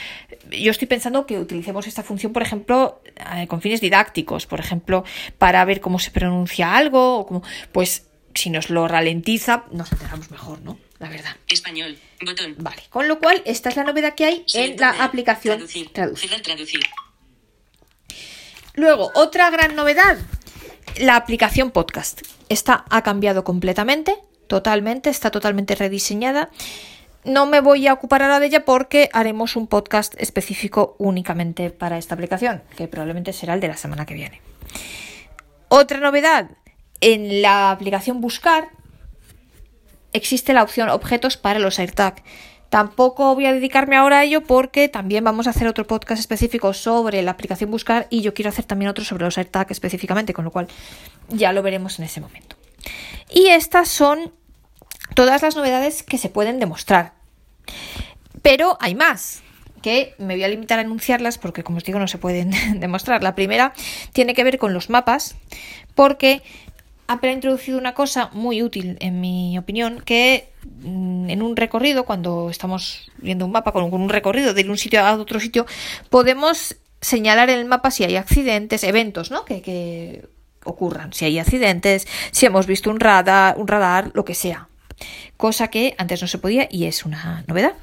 yo 0.52 0.72
estoy 0.72 0.88
pensando 0.88 1.26
que 1.26 1.38
utilicemos 1.38 1.86
esta 1.86 2.02
función, 2.02 2.32
por 2.32 2.44
ejemplo, 2.44 3.02
eh, 3.36 3.48
con 3.48 3.62
fines 3.62 3.82
didácticos, 3.82 4.46
por 4.46 4.62
ejemplo, 4.62 5.04
para 5.38 5.66
ver 5.66 5.82
cómo 5.82 6.00
se 6.00 6.12
pronuncia 6.12 6.74
algo, 6.78 7.18
o 7.20 7.26
cómo, 7.28 7.44
pues 7.74 8.07
si 8.38 8.50
nos 8.50 8.70
lo 8.70 8.88
ralentiza, 8.88 9.66
nos 9.72 9.92
enteramos 9.92 10.30
mejor, 10.30 10.62
¿no? 10.62 10.78
La 11.00 11.10
verdad. 11.10 11.36
Español. 11.48 11.98
Botón. 12.24 12.56
Vale, 12.60 12.84
con 12.90 13.08
lo 13.08 13.20
cual 13.20 13.42
esta 13.46 13.70
es 13.70 13.76
la 13.76 13.84
novedad 13.84 14.14
que 14.16 14.26
hay 14.26 14.46
en 14.54 14.78
la 14.78 15.04
aplicación 15.04 15.58
Traducir. 15.58 15.92
Traducir. 15.92 16.42
Traducir. 16.42 16.80
Luego, 18.74 19.12
otra 19.16 19.50
gran 19.50 19.76
novedad, 19.76 20.18
la 21.00 21.16
aplicación 21.16 21.72
podcast. 21.72 22.22
Esta 22.48 22.86
ha 22.90 23.02
cambiado 23.02 23.44
completamente, 23.44 24.16
totalmente, 24.46 25.10
está 25.10 25.32
totalmente 25.32 25.74
rediseñada. 25.74 26.52
No 27.24 27.48
me 27.48 27.60
voy 27.60 27.88
a 27.88 27.94
ocupar 27.94 28.22
ahora 28.22 28.40
de 28.40 28.46
ella 28.46 28.66
porque 28.66 29.10
haremos 29.14 29.56
un 29.56 29.68
podcast 29.68 30.14
específico 30.20 30.96
únicamente 31.00 31.72
para 31.72 31.98
esta 31.98 32.14
aplicación, 32.14 32.62
que 32.76 32.88
probablemente 32.88 33.34
será 33.34 33.56
el 33.56 33.62
de 33.62 33.68
la 33.68 33.78
semana 33.78 34.06
que 34.06 34.14
viene. 34.14 34.42
Otra 35.70 36.00
novedad, 36.00 36.52
en 37.02 37.42
la 37.42 37.72
aplicación 37.72 38.22
Buscar 38.22 38.70
existe 40.14 40.54
la 40.54 40.64
opción 40.64 40.90
objetos 40.90 41.38
para 41.38 41.60
los 41.60 41.80
AirTag. 41.80 42.24
Tampoco 42.70 43.34
voy 43.34 43.46
a 43.46 43.54
dedicarme 43.54 43.96
ahora 43.96 44.20
a 44.20 44.24
ello 44.26 44.44
porque 44.44 44.90
también 44.90 45.24
vamos 45.24 45.48
a 45.48 45.52
hacer 45.52 45.68
otro 45.68 45.88
podcast 45.88 46.20
específico 46.20 46.74
sobre 46.74 47.22
la 47.22 47.32
aplicación 47.32 47.72
Buscar 47.72 48.08
y 48.10 48.22
yo 48.22 48.34
quiero 48.34 48.50
hacer 48.50 48.66
también 48.66 48.90
otro 48.90 49.06
sobre 49.06 49.24
los 49.24 49.38
AirTag 49.38 49.72
específicamente, 49.72 50.34
con 50.34 50.44
lo 50.44 50.52
cual 50.52 50.68
ya 51.30 51.54
lo 51.54 51.62
veremos 51.62 52.00
en 52.00 52.06
ese 52.06 52.20
momento. 52.20 52.58
Y 53.30 53.48
estas 53.48 53.88
son 53.88 54.34
todas 55.16 55.42
las 55.42 55.56
novedades 55.56 56.04
que 56.04 56.18
se 56.18 56.30
pueden 56.30 56.60
demostrar. 56.60 57.14
Pero 58.42 58.78
hay 58.82 58.96
más, 58.96 59.44
que 59.82 60.16
me 60.18 60.36
voy 60.36 60.44
a 60.44 60.48
limitar 60.48 60.80
a 60.80 60.82
enunciarlas 60.82 61.38
porque, 61.38 61.64
como 61.64 61.78
os 61.78 61.84
digo, 61.84 62.00
no 62.00 62.08
se 62.08 62.18
pueden 62.18 62.52
demostrar. 62.80 63.24
La 63.24 63.36
primera 63.36 63.74
tiene 64.14 64.34
que 64.34 64.44
ver 64.44 64.58
con 64.58 64.74
los 64.74 64.90
mapas, 64.90 65.36
porque 65.96 66.42
Apple 67.08 67.30
ha 67.30 67.34
introducido 67.34 67.78
una 67.78 67.94
cosa 67.94 68.30
muy 68.34 68.62
útil, 68.62 68.98
en 69.00 69.22
mi 69.22 69.58
opinión, 69.58 70.02
que 70.02 70.50
mm, 70.84 71.30
en 71.30 71.42
un 71.42 71.56
recorrido, 71.56 72.04
cuando 72.06 72.50
estamos 72.50 73.10
viendo 73.18 73.46
un 73.46 73.52
mapa 73.52 73.72
con 73.72 73.84
un 73.94 74.10
recorrido 74.10 74.54
de 74.54 74.70
un 74.70 74.78
sitio 74.78 75.06
a 75.06 75.14
otro 75.14 75.40
sitio, 75.40 75.66
podemos 76.10 76.76
señalar 77.00 77.50
en 77.50 77.60
el 77.60 77.66
mapa 77.66 77.92
si 77.92 78.04
hay 78.04 78.16
accidentes, 78.18 78.84
eventos, 78.84 79.32
¿no? 79.32 79.46
Que, 79.46 79.62
que 79.62 80.28
ocurran, 80.66 81.14
si 81.14 81.26
hay 81.26 81.40
accidentes, 81.40 82.08
si 82.32 82.46
hemos 82.46 82.68
visto 82.68 82.90
un 82.90 83.00
radar, 83.00 83.58
un 83.58 83.68
radar, 83.68 84.12
lo 84.14 84.26
que 84.26 84.36
sea. 84.36 84.68
Cosa 85.38 85.70
que 85.70 85.96
antes 85.98 86.22
no 86.22 86.28
se 86.28 86.40
podía 86.40 86.68
y 86.70 86.86
es 86.86 87.06
una 87.06 87.44
novedad. 87.48 87.74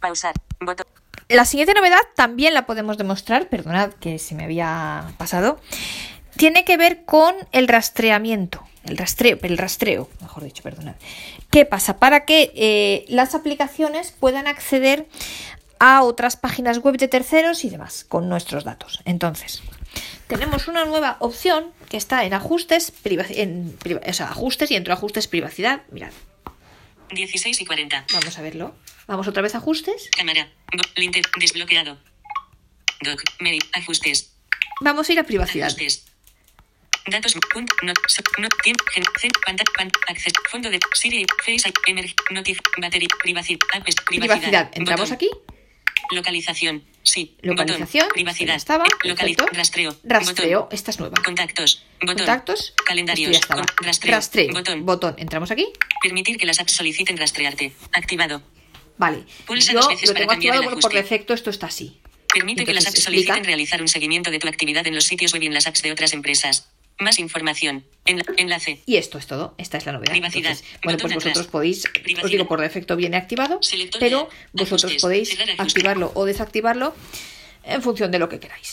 Pausar. 0.00 0.34
Botón. 0.60 0.86
La 1.34 1.44
siguiente 1.44 1.74
novedad 1.74 1.98
también 2.14 2.54
la 2.54 2.64
podemos 2.64 2.96
demostrar, 2.96 3.48
perdonad 3.48 3.90
que 3.94 4.20
se 4.20 4.36
me 4.36 4.44
había 4.44 5.12
pasado, 5.18 5.58
tiene 6.36 6.64
que 6.64 6.76
ver 6.76 7.04
con 7.04 7.34
el 7.50 7.66
rastreamiento, 7.66 8.62
el 8.84 8.96
rastreo, 8.96 9.40
el 9.42 9.58
rastreo, 9.58 10.08
mejor 10.20 10.44
dicho, 10.44 10.62
perdonad. 10.62 10.94
¿Qué 11.50 11.64
pasa? 11.64 11.98
Para 11.98 12.24
que 12.24 12.52
eh, 12.54 13.04
las 13.08 13.34
aplicaciones 13.34 14.12
puedan 14.12 14.46
acceder 14.46 15.08
a 15.80 16.04
otras 16.04 16.36
páginas 16.36 16.78
web 16.78 16.98
de 16.98 17.08
terceros 17.08 17.64
y 17.64 17.68
demás 17.68 18.04
con 18.08 18.28
nuestros 18.28 18.62
datos. 18.62 19.00
Entonces, 19.04 19.60
tenemos 20.28 20.68
una 20.68 20.84
nueva 20.84 21.16
opción 21.18 21.72
que 21.88 21.96
está 21.96 22.24
en 22.24 22.34
ajustes, 22.34 22.92
en 23.04 23.76
o 24.08 24.12
sea, 24.12 24.28
ajustes 24.28 24.70
y 24.70 24.76
entre 24.76 24.92
ajustes 24.92 25.26
privacidad. 25.26 25.82
Mirad, 25.90 26.12
16 27.10 27.60
y 27.60 27.66
40. 27.66 28.06
vamos 28.12 28.38
a 28.38 28.42
verlo. 28.42 28.74
Vamos 29.06 29.28
otra 29.28 29.42
vez 29.42 29.54
a 29.54 29.58
ajustes. 29.58 30.10
Cámara. 30.16 30.48
Linter. 30.96 31.24
Desbloqueado. 31.38 31.98
Doc. 33.02 33.22
Mail. 33.40 33.62
Ajustes. 33.72 34.32
Vamos 34.80 35.08
a 35.08 35.12
ir 35.12 35.18
a 35.18 35.24
privacidad. 35.24 35.68
Ajustes. 35.68 36.06
Datos. 37.06 37.34
Punt. 37.52 37.70
Not. 37.82 37.98
Not. 38.38 38.52
Tiempo. 38.62 38.84
Gen. 38.92 39.30
Pantalla. 39.44 39.70
Pan. 39.76 39.90
Access. 40.08 40.32
Fondo 40.50 40.70
de. 40.70 40.80
Siri. 40.94 41.26
Face. 41.44 41.72
Emerg. 41.86 42.14
Notif. 42.30 42.58
Batería. 42.80 43.08
Privacidad. 43.22 43.60
Apps. 43.74 43.94
Privacidad. 44.06 44.38
Privacidad. 44.38 44.70
Entramos 44.74 45.10
Botón. 45.10 45.16
aquí. 45.16 45.30
Localización. 46.10 46.84
Sí. 47.02 47.36
Localización. 47.42 48.04
Botón. 48.04 48.14
Privacidad. 48.14 48.56
Estaba. 48.56 48.84
Eh, 48.84 49.08
localiz- 49.08 49.36
perfecto. 49.36 49.46
Rastreo. 49.52 49.96
Rastreo. 50.04 50.60
Botón. 50.62 50.74
Esta 50.74 50.90
es 50.90 50.98
nueva. 51.00 51.16
Contactos. 51.24 51.84
Botón. 52.00 52.16
Contactos. 52.16 52.74
Calendarios. 52.86 53.30
Esto 53.30 53.32
ya 53.32 53.38
estaba. 53.40 53.62
Con- 53.76 53.86
Rastreo. 53.86 54.14
Rastreo. 54.14 54.52
Botón. 54.52 54.86
Botón. 54.86 55.14
Entramos 55.18 55.50
aquí. 55.50 55.66
Permitir 56.02 56.36
que 56.38 56.46
las 56.46 56.60
apps 56.60 56.72
soliciten 56.72 57.16
rastrearte. 57.16 57.72
Activado. 57.92 58.42
Vale. 58.96 59.24
Pulsa 59.46 59.72
Yo 59.72 59.80
dos 59.80 59.88
veces 59.88 60.08
lo 60.08 60.14
para 60.14 60.20
tengo 60.20 60.30
cambiar 60.32 60.54
activado 60.56 60.70
porque 60.76 60.80
por 60.82 60.92
defecto 60.92 61.34
esto 61.34 61.50
está 61.50 61.66
así. 61.66 62.00
Permite 62.32 62.64
que 62.64 62.74
las 62.74 62.86
apps 62.86 63.02
soliciten 63.02 63.44
realizar 63.44 63.80
un 63.80 63.88
seguimiento 63.88 64.30
de 64.30 64.38
tu 64.38 64.48
actividad 64.48 64.86
en 64.86 64.94
los 64.94 65.04
sitios 65.04 65.32
web 65.32 65.42
y 65.42 65.46
en 65.46 65.54
las 65.54 65.66
apps 65.66 65.82
de 65.82 65.92
otras 65.92 66.12
empresas. 66.12 66.68
Más 66.98 67.18
información. 67.18 67.84
Enla- 68.04 68.24
enlace. 68.36 68.80
Y 68.86 68.96
esto 68.96 69.18
es 69.18 69.26
todo, 69.26 69.54
esta 69.58 69.78
es 69.78 69.86
la 69.86 69.92
novedad. 69.92 70.12
Privacidad. 70.12 70.52
Entonces, 70.52 70.78
bueno, 70.84 70.98
pues 70.98 71.12
atrás. 71.12 71.24
vosotros 71.24 71.46
podéis, 71.50 71.84
os 71.86 71.90
Privacidad. 71.92 72.30
digo, 72.30 72.46
por 72.48 72.60
defecto 72.60 72.96
viene 72.96 73.16
activado, 73.16 73.58
Selector 73.62 73.98
pero 74.00 74.28
vosotros 74.52 74.84
Ajustes. 74.84 75.02
podéis 75.02 75.36
activarlo 75.58 76.12
o 76.14 76.24
desactivarlo 76.24 76.94
en 77.64 77.82
función 77.82 78.10
de 78.10 78.18
lo 78.18 78.28
que 78.28 78.38
queráis. 78.38 78.72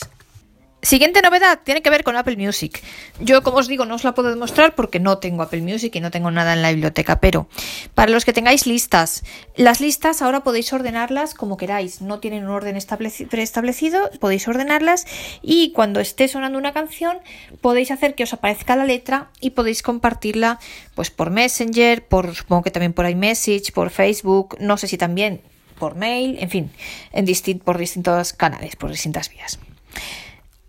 Siguiente 0.84 1.22
novedad 1.22 1.60
tiene 1.62 1.80
que 1.80 1.90
ver 1.90 2.02
con 2.02 2.16
Apple 2.16 2.36
Music. 2.36 2.82
Yo, 3.20 3.44
como 3.44 3.58
os 3.58 3.68
digo, 3.68 3.84
no 3.84 3.94
os 3.94 4.02
la 4.02 4.14
puedo 4.14 4.30
demostrar 4.30 4.74
porque 4.74 4.98
no 4.98 5.18
tengo 5.18 5.42
Apple 5.44 5.60
Music 5.60 5.94
y 5.94 6.00
no 6.00 6.10
tengo 6.10 6.32
nada 6.32 6.54
en 6.54 6.60
la 6.60 6.72
biblioteca, 6.72 7.20
pero 7.20 7.46
para 7.94 8.10
los 8.10 8.24
que 8.24 8.32
tengáis 8.32 8.66
listas, 8.66 9.22
las 9.54 9.80
listas 9.80 10.22
ahora 10.22 10.42
podéis 10.42 10.72
ordenarlas 10.72 11.34
como 11.34 11.56
queráis. 11.56 12.02
No 12.02 12.18
tienen 12.18 12.42
un 12.44 12.50
orden 12.50 12.74
estableci- 12.74 13.28
preestablecido, 13.28 14.10
podéis 14.18 14.48
ordenarlas 14.48 15.06
y 15.40 15.70
cuando 15.70 16.00
esté 16.00 16.26
sonando 16.26 16.58
una 16.58 16.72
canción 16.72 17.18
podéis 17.60 17.92
hacer 17.92 18.16
que 18.16 18.24
os 18.24 18.32
aparezca 18.32 18.74
la 18.74 18.84
letra 18.84 19.30
y 19.40 19.50
podéis 19.50 19.82
compartirla 19.82 20.58
pues 20.96 21.10
por 21.10 21.30
Messenger, 21.30 22.04
por 22.04 22.34
supongo 22.34 22.64
que 22.64 22.72
también 22.72 22.92
por 22.92 23.08
iMessage, 23.08 23.70
por 23.72 23.90
Facebook, 23.90 24.56
no 24.58 24.76
sé 24.76 24.88
si 24.88 24.98
también 24.98 25.42
por 25.78 25.94
mail, 25.94 26.38
en 26.40 26.50
fin, 26.50 26.72
en 27.12 27.60
por 27.60 27.78
distintos 27.78 28.32
canales, 28.32 28.74
por 28.74 28.90
distintas 28.90 29.30
vías. 29.30 29.60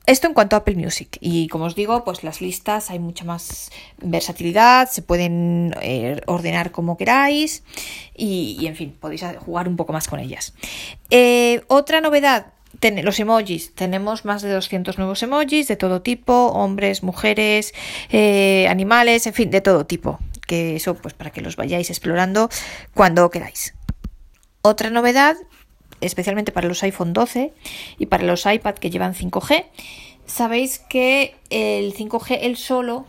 Esto 0.05 0.27
en 0.27 0.33
cuanto 0.33 0.55
a 0.55 0.59
Apple 0.59 0.75
Music. 0.75 1.17
Y 1.21 1.47
como 1.47 1.65
os 1.65 1.75
digo, 1.75 2.03
pues 2.03 2.23
las 2.23 2.41
listas 2.41 2.89
hay 2.89 2.99
mucha 2.99 3.23
más 3.23 3.71
versatilidad, 4.01 4.89
se 4.89 5.01
pueden 5.01 5.73
eh, 5.81 6.19
ordenar 6.25 6.71
como 6.71 6.97
queráis 6.97 7.63
y, 8.15 8.65
en 8.67 8.75
fin, 8.75 8.95
podéis 8.99 9.23
jugar 9.39 9.67
un 9.67 9.77
poco 9.77 9.93
más 9.93 10.07
con 10.07 10.19
ellas. 10.19 10.53
Eh, 11.09 11.61
otra 11.67 12.01
novedad, 12.01 12.47
los 13.03 13.19
emojis. 13.19 13.73
Tenemos 13.75 14.25
más 14.25 14.41
de 14.41 14.51
200 14.51 14.97
nuevos 14.97 15.23
emojis 15.23 15.67
de 15.67 15.75
todo 15.75 16.01
tipo, 16.01 16.47
hombres, 16.47 17.03
mujeres, 17.03 17.73
eh, 18.09 18.67
animales, 18.69 19.25
en 19.27 19.33
fin, 19.33 19.49
de 19.51 19.61
todo 19.61 19.85
tipo. 19.85 20.19
Que 20.47 20.75
eso, 20.75 20.95
pues 20.95 21.13
para 21.13 21.31
que 21.31 21.41
los 21.41 21.55
vayáis 21.55 21.89
explorando 21.89 22.49
cuando 22.93 23.29
queráis. 23.29 23.73
Otra 24.61 24.89
novedad 24.89 25.37
especialmente 26.05 26.51
para 26.51 26.67
los 26.67 26.83
iPhone 26.83 27.13
12 27.13 27.53
y 27.99 28.05
para 28.05 28.23
los 28.23 28.45
iPad 28.45 28.75
que 28.75 28.89
llevan 28.89 29.13
5G, 29.13 29.65
sabéis 30.25 30.79
que 30.79 31.35
el 31.49 31.93
5G 31.93 32.39
él 32.41 32.57
solo 32.57 33.05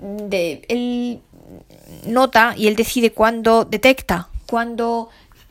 de, 0.00 0.62
él 0.68 1.20
nota 2.06 2.54
y 2.56 2.68
él 2.68 2.76
decide 2.76 3.12
cuándo 3.12 3.64
detecta, 3.64 4.28
cuándo 4.46 5.08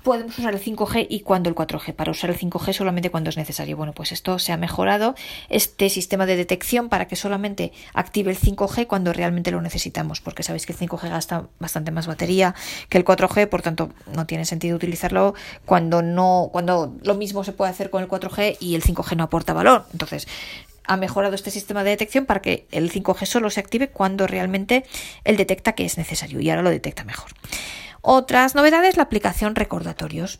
podemos 0.10 0.40
usar 0.40 0.56
el 0.56 0.60
5G 0.60 1.06
y 1.08 1.20
cuándo 1.20 1.52
el 1.52 1.56
4G. 1.56 1.94
Para 1.94 2.10
usar 2.10 2.32
el 2.32 2.36
5G 2.36 2.74
solamente 2.74 3.12
cuando 3.12 3.30
es 3.30 3.38
necesario. 3.38 3.78
Bueno, 3.78 3.94
pues 3.94 4.12
esto 4.12 4.40
se 4.40 4.52
ha 4.52 4.58
mejorado, 4.58 5.14
este 5.50 5.88
sistema 5.88 6.26
de 6.26 6.36
detección 6.36 6.90
para 6.90 7.08
que 7.08 7.16
solamente 7.16 7.72
active 7.94 8.32
el 8.32 8.40
5G 8.40 8.88
cuando 8.88 9.14
realmente 9.14 9.52
lo 9.52 9.62
necesitamos, 9.62 10.20
porque 10.20 10.42
sabéis 10.42 10.66
que 10.66 10.74
el 10.74 10.80
5G 10.80 11.10
gasta 11.10 11.46
bastante 11.60 11.92
más 11.92 12.08
batería 12.08 12.56
que 12.90 12.98
el 12.98 13.06
4G, 13.06 13.50
por 13.50 13.62
tanto 13.62 13.92
no 14.16 14.26
tiene 14.26 14.46
sentido 14.46 14.76
utilizarlo 14.76 15.36
cuando 15.66 16.02
no, 16.02 16.50
cuando 16.52 16.98
lo 17.04 17.14
mismo 17.14 17.44
se 17.44 17.52
puede 17.52 17.70
hacer 17.70 17.92
con 17.92 18.02
el 18.02 18.10
4G 18.10 18.58
y 18.60 18.74
el 18.74 18.82
5G 18.82 19.16
no 19.16 19.26
aporta 19.26 19.54
valor. 19.54 19.86
Entonces, 19.92 20.28
ha 20.86 20.98
mejorado 20.98 21.36
este 21.36 21.52
sistema 21.52 21.84
de 21.84 21.92
detección 21.92 22.26
para 22.26 22.42
que 22.42 22.66
el 22.72 22.92
5G 22.92 23.28
solo 23.28 23.52
se 23.52 23.60
active 23.60 23.90
cuando 23.90 24.26
realmente 24.26 24.86
él 25.24 25.38
detecta 25.38 25.74
que 25.74 25.86
es 25.86 26.00
necesario 26.00 26.40
y 26.40 26.50
ahora 26.50 26.64
lo 26.64 26.72
detecta 26.72 27.04
mejor. 27.04 27.30
Otras 28.02 28.56
novedades, 28.56 28.98
la 28.98 29.04
aplicación 29.04 29.56
recordatorios. 29.56 30.40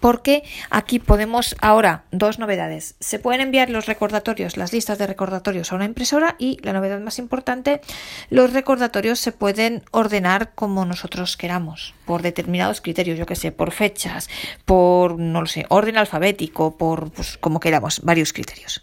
Porque 0.00 0.42
aquí 0.68 0.98
podemos, 0.98 1.54
ahora, 1.60 2.02
dos 2.10 2.40
novedades. 2.40 2.96
Se 2.98 3.20
pueden 3.20 3.40
enviar 3.40 3.70
los 3.70 3.86
recordatorios, 3.86 4.56
las 4.56 4.72
listas 4.72 4.98
de 4.98 5.06
recordatorios 5.06 5.70
a 5.70 5.76
una 5.76 5.84
impresora 5.84 6.34
y 6.40 6.58
la 6.62 6.72
novedad 6.72 6.98
más 6.98 7.20
importante, 7.20 7.80
los 8.28 8.52
recordatorios 8.52 9.20
se 9.20 9.30
pueden 9.30 9.84
ordenar 9.92 10.54
como 10.56 10.84
nosotros 10.84 11.36
queramos, 11.36 11.94
por 12.04 12.20
determinados 12.20 12.80
criterios, 12.80 13.16
yo 13.16 13.26
que 13.26 13.36
sé, 13.36 13.52
por 13.52 13.70
fechas, 13.70 14.28
por, 14.64 15.20
no 15.20 15.42
lo 15.42 15.46
sé, 15.46 15.66
orden 15.68 15.96
alfabético, 15.96 16.76
por, 16.76 17.12
pues, 17.12 17.38
como 17.38 17.60
queramos, 17.60 18.00
varios 18.02 18.32
criterios. 18.32 18.82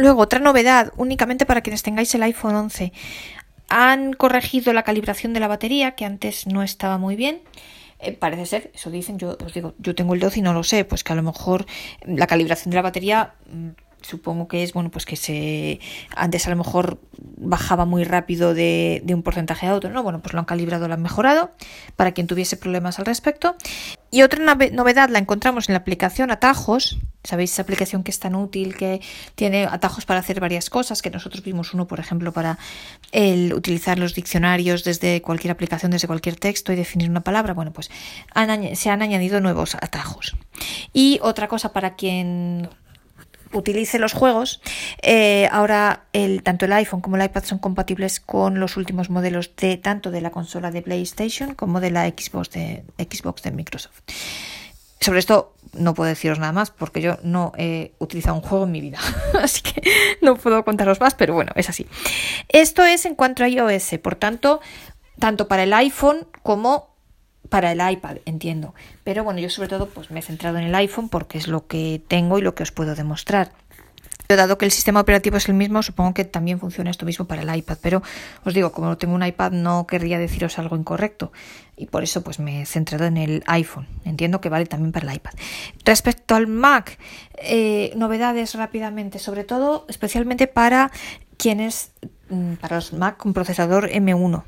Luego, 0.00 0.22
otra 0.22 0.38
novedad, 0.38 0.90
únicamente 0.96 1.44
para 1.44 1.60
quienes 1.60 1.82
tengáis 1.82 2.14
el 2.14 2.22
iPhone 2.22 2.54
11. 2.54 2.94
Han 3.70 4.12
corregido 4.12 4.72
la 4.72 4.82
calibración 4.82 5.32
de 5.32 5.40
la 5.40 5.48
batería, 5.48 5.92
que 5.92 6.04
antes 6.04 6.46
no 6.46 6.62
estaba 6.62 6.98
muy 6.98 7.16
bien. 7.16 7.40
Eh, 8.00 8.12
parece 8.12 8.46
ser, 8.46 8.70
eso 8.74 8.90
dicen, 8.90 9.18
yo 9.18 9.36
os 9.44 9.54
digo, 9.54 9.74
yo 9.78 9.94
tengo 9.94 10.14
el 10.14 10.20
12 10.20 10.40
y 10.40 10.42
no 10.42 10.52
lo 10.52 10.62
sé, 10.62 10.84
pues 10.84 11.04
que 11.04 11.12
a 11.12 11.16
lo 11.16 11.22
mejor 11.22 11.66
la 12.04 12.26
calibración 12.26 12.70
de 12.70 12.76
la 12.76 12.82
batería 12.82 13.34
mm, 13.52 13.68
supongo 14.02 14.48
que 14.48 14.62
es, 14.62 14.72
bueno, 14.72 14.90
pues 14.90 15.04
que 15.06 15.16
se 15.16 15.80
antes 16.14 16.46
a 16.46 16.50
lo 16.50 16.56
mejor 16.56 17.00
bajaba 17.18 17.84
muy 17.84 18.04
rápido 18.04 18.54
de, 18.54 19.02
un 19.08 19.22
porcentaje 19.22 19.66
a 19.66 19.74
otro, 19.74 19.90
¿no? 19.90 20.02
Bueno, 20.02 20.20
pues 20.20 20.32
lo 20.32 20.38
han 20.38 20.44
calibrado, 20.44 20.88
lo 20.88 20.94
han 20.94 21.02
mejorado 21.02 21.50
para 21.96 22.12
quien 22.12 22.26
tuviese 22.26 22.56
problemas 22.56 22.98
al 22.98 23.06
respecto. 23.06 23.56
Y 24.10 24.22
otra 24.22 24.44
nove- 24.44 24.72
novedad 24.72 25.08
la 25.08 25.18
encontramos 25.18 25.68
en 25.68 25.74
la 25.74 25.78
aplicación 25.78 26.30
Atajos. 26.30 26.98
¿Sabéis 27.22 27.52
esa 27.52 27.62
aplicación 27.62 28.02
que 28.02 28.10
es 28.10 28.18
tan 28.18 28.34
útil, 28.34 28.74
que 28.74 29.02
tiene 29.34 29.64
atajos 29.66 30.06
para 30.06 30.20
hacer 30.20 30.40
varias 30.40 30.70
cosas? 30.70 31.02
Que 31.02 31.10
nosotros 31.10 31.44
vimos 31.44 31.74
uno, 31.74 31.86
por 31.86 32.00
ejemplo, 32.00 32.32
para 32.32 32.58
el 33.12 33.52
utilizar 33.52 33.98
los 33.98 34.14
diccionarios 34.14 34.84
desde 34.84 35.20
cualquier 35.20 35.50
aplicación, 35.52 35.90
desde 35.92 36.06
cualquier 36.06 36.36
texto 36.36 36.72
y 36.72 36.76
definir 36.76 37.10
una 37.10 37.20
palabra. 37.20 37.52
Bueno, 37.52 37.72
pues 37.74 37.90
se 38.74 38.90
han 38.90 39.02
añadido 39.02 39.40
nuevos 39.40 39.74
atajos. 39.74 40.34
Y 40.94 41.18
otra 41.22 41.46
cosa 41.46 41.72
para 41.74 41.94
quien 41.94 42.70
utilice 43.52 43.98
los 43.98 44.12
juegos, 44.12 44.60
eh, 45.02 45.48
ahora 45.50 46.04
el, 46.12 46.42
tanto 46.42 46.66
el 46.66 46.72
iPhone 46.72 47.00
como 47.00 47.16
el 47.16 47.24
iPad 47.24 47.44
son 47.44 47.58
compatibles 47.58 48.20
con 48.20 48.60
los 48.60 48.76
últimos 48.76 49.10
modelos 49.10 49.54
de 49.56 49.76
tanto 49.76 50.10
de 50.10 50.20
la 50.20 50.30
consola 50.30 50.70
de 50.70 50.82
PlayStation 50.82 51.54
como 51.54 51.80
de 51.80 51.90
la 51.90 52.06
Xbox 52.08 52.50
de, 52.50 52.84
Xbox 52.98 53.42
de 53.42 53.50
Microsoft. 53.50 54.00
Sobre 55.00 55.18
esto 55.18 55.54
no 55.72 55.94
puedo 55.94 56.08
deciros 56.08 56.38
nada 56.38 56.52
más 56.52 56.70
porque 56.70 57.00
yo 57.00 57.18
no 57.22 57.52
he 57.56 57.92
utilizado 57.98 58.36
un 58.36 58.42
juego 58.42 58.64
en 58.64 58.72
mi 58.72 58.80
vida, 58.80 58.98
así 59.42 59.62
que 59.62 59.82
no 60.20 60.36
puedo 60.36 60.64
contaros 60.64 61.00
más, 61.00 61.14
pero 61.14 61.34
bueno, 61.34 61.52
es 61.54 61.68
así. 61.68 61.86
Esto 62.48 62.84
es 62.84 63.06
en 63.06 63.14
cuanto 63.14 63.42
a 63.42 63.48
iOS, 63.48 63.98
por 64.02 64.16
tanto, 64.16 64.60
tanto 65.18 65.48
para 65.48 65.62
el 65.62 65.72
iPhone 65.72 66.26
como 66.42 66.89
para 67.50 67.72
el 67.72 67.92
iPad, 67.92 68.18
entiendo. 68.24 68.74
Pero 69.04 69.24
bueno, 69.24 69.40
yo 69.40 69.50
sobre 69.50 69.68
todo 69.68 69.88
pues 69.88 70.10
me 70.10 70.20
he 70.20 70.22
centrado 70.22 70.56
en 70.56 70.64
el 70.64 70.74
iPhone 70.74 71.10
porque 71.10 71.36
es 71.36 71.48
lo 71.48 71.66
que 71.66 72.00
tengo 72.08 72.38
y 72.38 72.42
lo 72.42 72.54
que 72.54 72.62
os 72.62 72.72
puedo 72.72 72.94
demostrar. 72.94 73.52
Pero 74.30 74.42
dado 74.42 74.58
que 74.58 74.64
el 74.64 74.70
sistema 74.70 75.00
operativo 75.00 75.38
es 75.38 75.48
el 75.48 75.54
mismo, 75.54 75.82
supongo 75.82 76.14
que 76.14 76.24
también 76.24 76.60
funciona 76.60 76.88
esto 76.88 77.04
mismo 77.04 77.24
para 77.24 77.42
el 77.42 77.52
iPad. 77.52 77.78
Pero 77.82 78.00
os 78.44 78.54
digo, 78.54 78.70
como 78.70 78.96
tengo 78.96 79.16
un 79.16 79.26
iPad, 79.26 79.50
no 79.50 79.88
querría 79.88 80.20
deciros 80.20 80.56
algo 80.60 80.76
incorrecto. 80.76 81.32
Y 81.76 81.86
por 81.86 82.04
eso 82.04 82.22
pues 82.22 82.38
me 82.38 82.62
he 82.62 82.66
centrado 82.66 83.06
en 83.06 83.16
el 83.16 83.42
iPhone. 83.48 83.88
Entiendo 84.04 84.40
que 84.40 84.48
vale 84.48 84.66
también 84.66 84.92
para 84.92 85.10
el 85.10 85.16
iPad. 85.16 85.32
Respecto 85.84 86.36
al 86.36 86.46
Mac, 86.46 86.96
eh, 87.42 87.92
novedades 87.96 88.54
rápidamente, 88.54 89.18
sobre 89.18 89.42
todo, 89.42 89.84
especialmente 89.88 90.46
para 90.46 90.92
quienes 91.40 91.92
mm, 92.28 92.54
para 92.54 92.76
los 92.76 92.92
Mac 92.92 93.16
con 93.16 93.32
procesador 93.32 93.88
M1. 93.88 94.44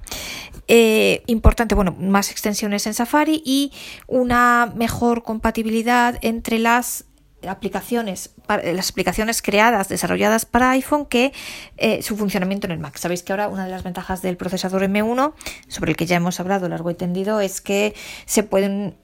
Eh, 0.69 1.23
importante, 1.27 1.75
bueno, 1.75 1.97
más 1.99 2.31
extensiones 2.31 2.87
en 2.87 2.95
Safari 2.95 3.43
y 3.45 3.73
una 4.07 4.73
mejor 4.77 5.23
compatibilidad 5.23 6.19
entre 6.23 6.59
las 6.59 7.07
aplicaciones, 7.49 8.35
las 8.47 8.91
aplicaciones 8.91 9.43
creadas, 9.43 9.89
desarrolladas 9.89 10.47
para 10.47 10.71
iPhone, 10.71 11.07
que 11.07 11.33
eh, 11.77 12.03
su 12.03 12.17
funcionamiento 12.17 12.67
en 12.67 12.73
el 12.73 12.79
Mac. 12.79 12.97
Sabéis 12.99 13.23
que 13.23 13.33
ahora 13.33 13.49
una 13.49 13.65
de 13.65 13.71
las 13.71 13.83
ventajas 13.83 14.23
del 14.23 14.37
procesador 14.37 14.83
M1, 14.83 15.33
sobre 15.67 15.91
el 15.91 15.97
que 15.97 16.07
ya 16.07 16.17
hemos 16.17 16.39
hablado 16.39 16.69
largo 16.69 16.91
y 16.91 16.95
tendido, 16.95 17.41
es 17.41 17.61
que 17.61 17.95
se 18.27 18.43
pueden 18.45 18.97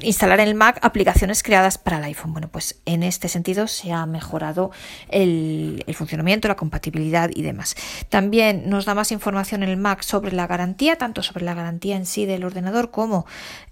instalar 0.00 0.40
en 0.40 0.48
el 0.48 0.54
Mac 0.54 0.78
aplicaciones 0.82 1.42
creadas 1.42 1.78
para 1.78 1.98
el 1.98 2.04
iPhone. 2.04 2.32
Bueno, 2.32 2.48
pues 2.48 2.80
en 2.86 3.02
este 3.02 3.28
sentido 3.28 3.66
se 3.66 3.92
ha 3.92 4.06
mejorado 4.06 4.70
el, 5.08 5.84
funcionamiento, 5.94 6.48
la 6.48 6.56
compatibilidad 6.56 7.30
y 7.34 7.42
demás. 7.42 7.74
También 8.08 8.68
nos 8.68 8.84
da 8.84 8.94
más 8.94 9.12
información 9.12 9.62
en 9.62 9.70
el 9.70 9.76
Mac 9.76 10.02
sobre 10.02 10.32
la 10.32 10.46
garantía, 10.46 10.96
tanto 10.96 11.22
sobre 11.22 11.44
la 11.44 11.54
garantía 11.54 11.96
en 11.96 12.06
sí 12.06 12.26
del 12.26 12.44
ordenador 12.44 12.90
como 12.90 13.26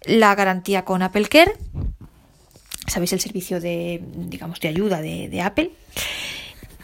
la 0.05 0.35
garantía 0.35 0.85
con 0.85 1.03
Apple 1.03 1.29
Care. 1.29 1.53
Sabéis 2.87 3.13
el 3.13 3.21
servicio 3.21 3.61
de, 3.61 4.03
digamos, 4.15 4.61
de 4.61 4.69
ayuda 4.69 5.01
de, 5.01 5.29
de 5.29 5.41
Apple. 5.41 5.73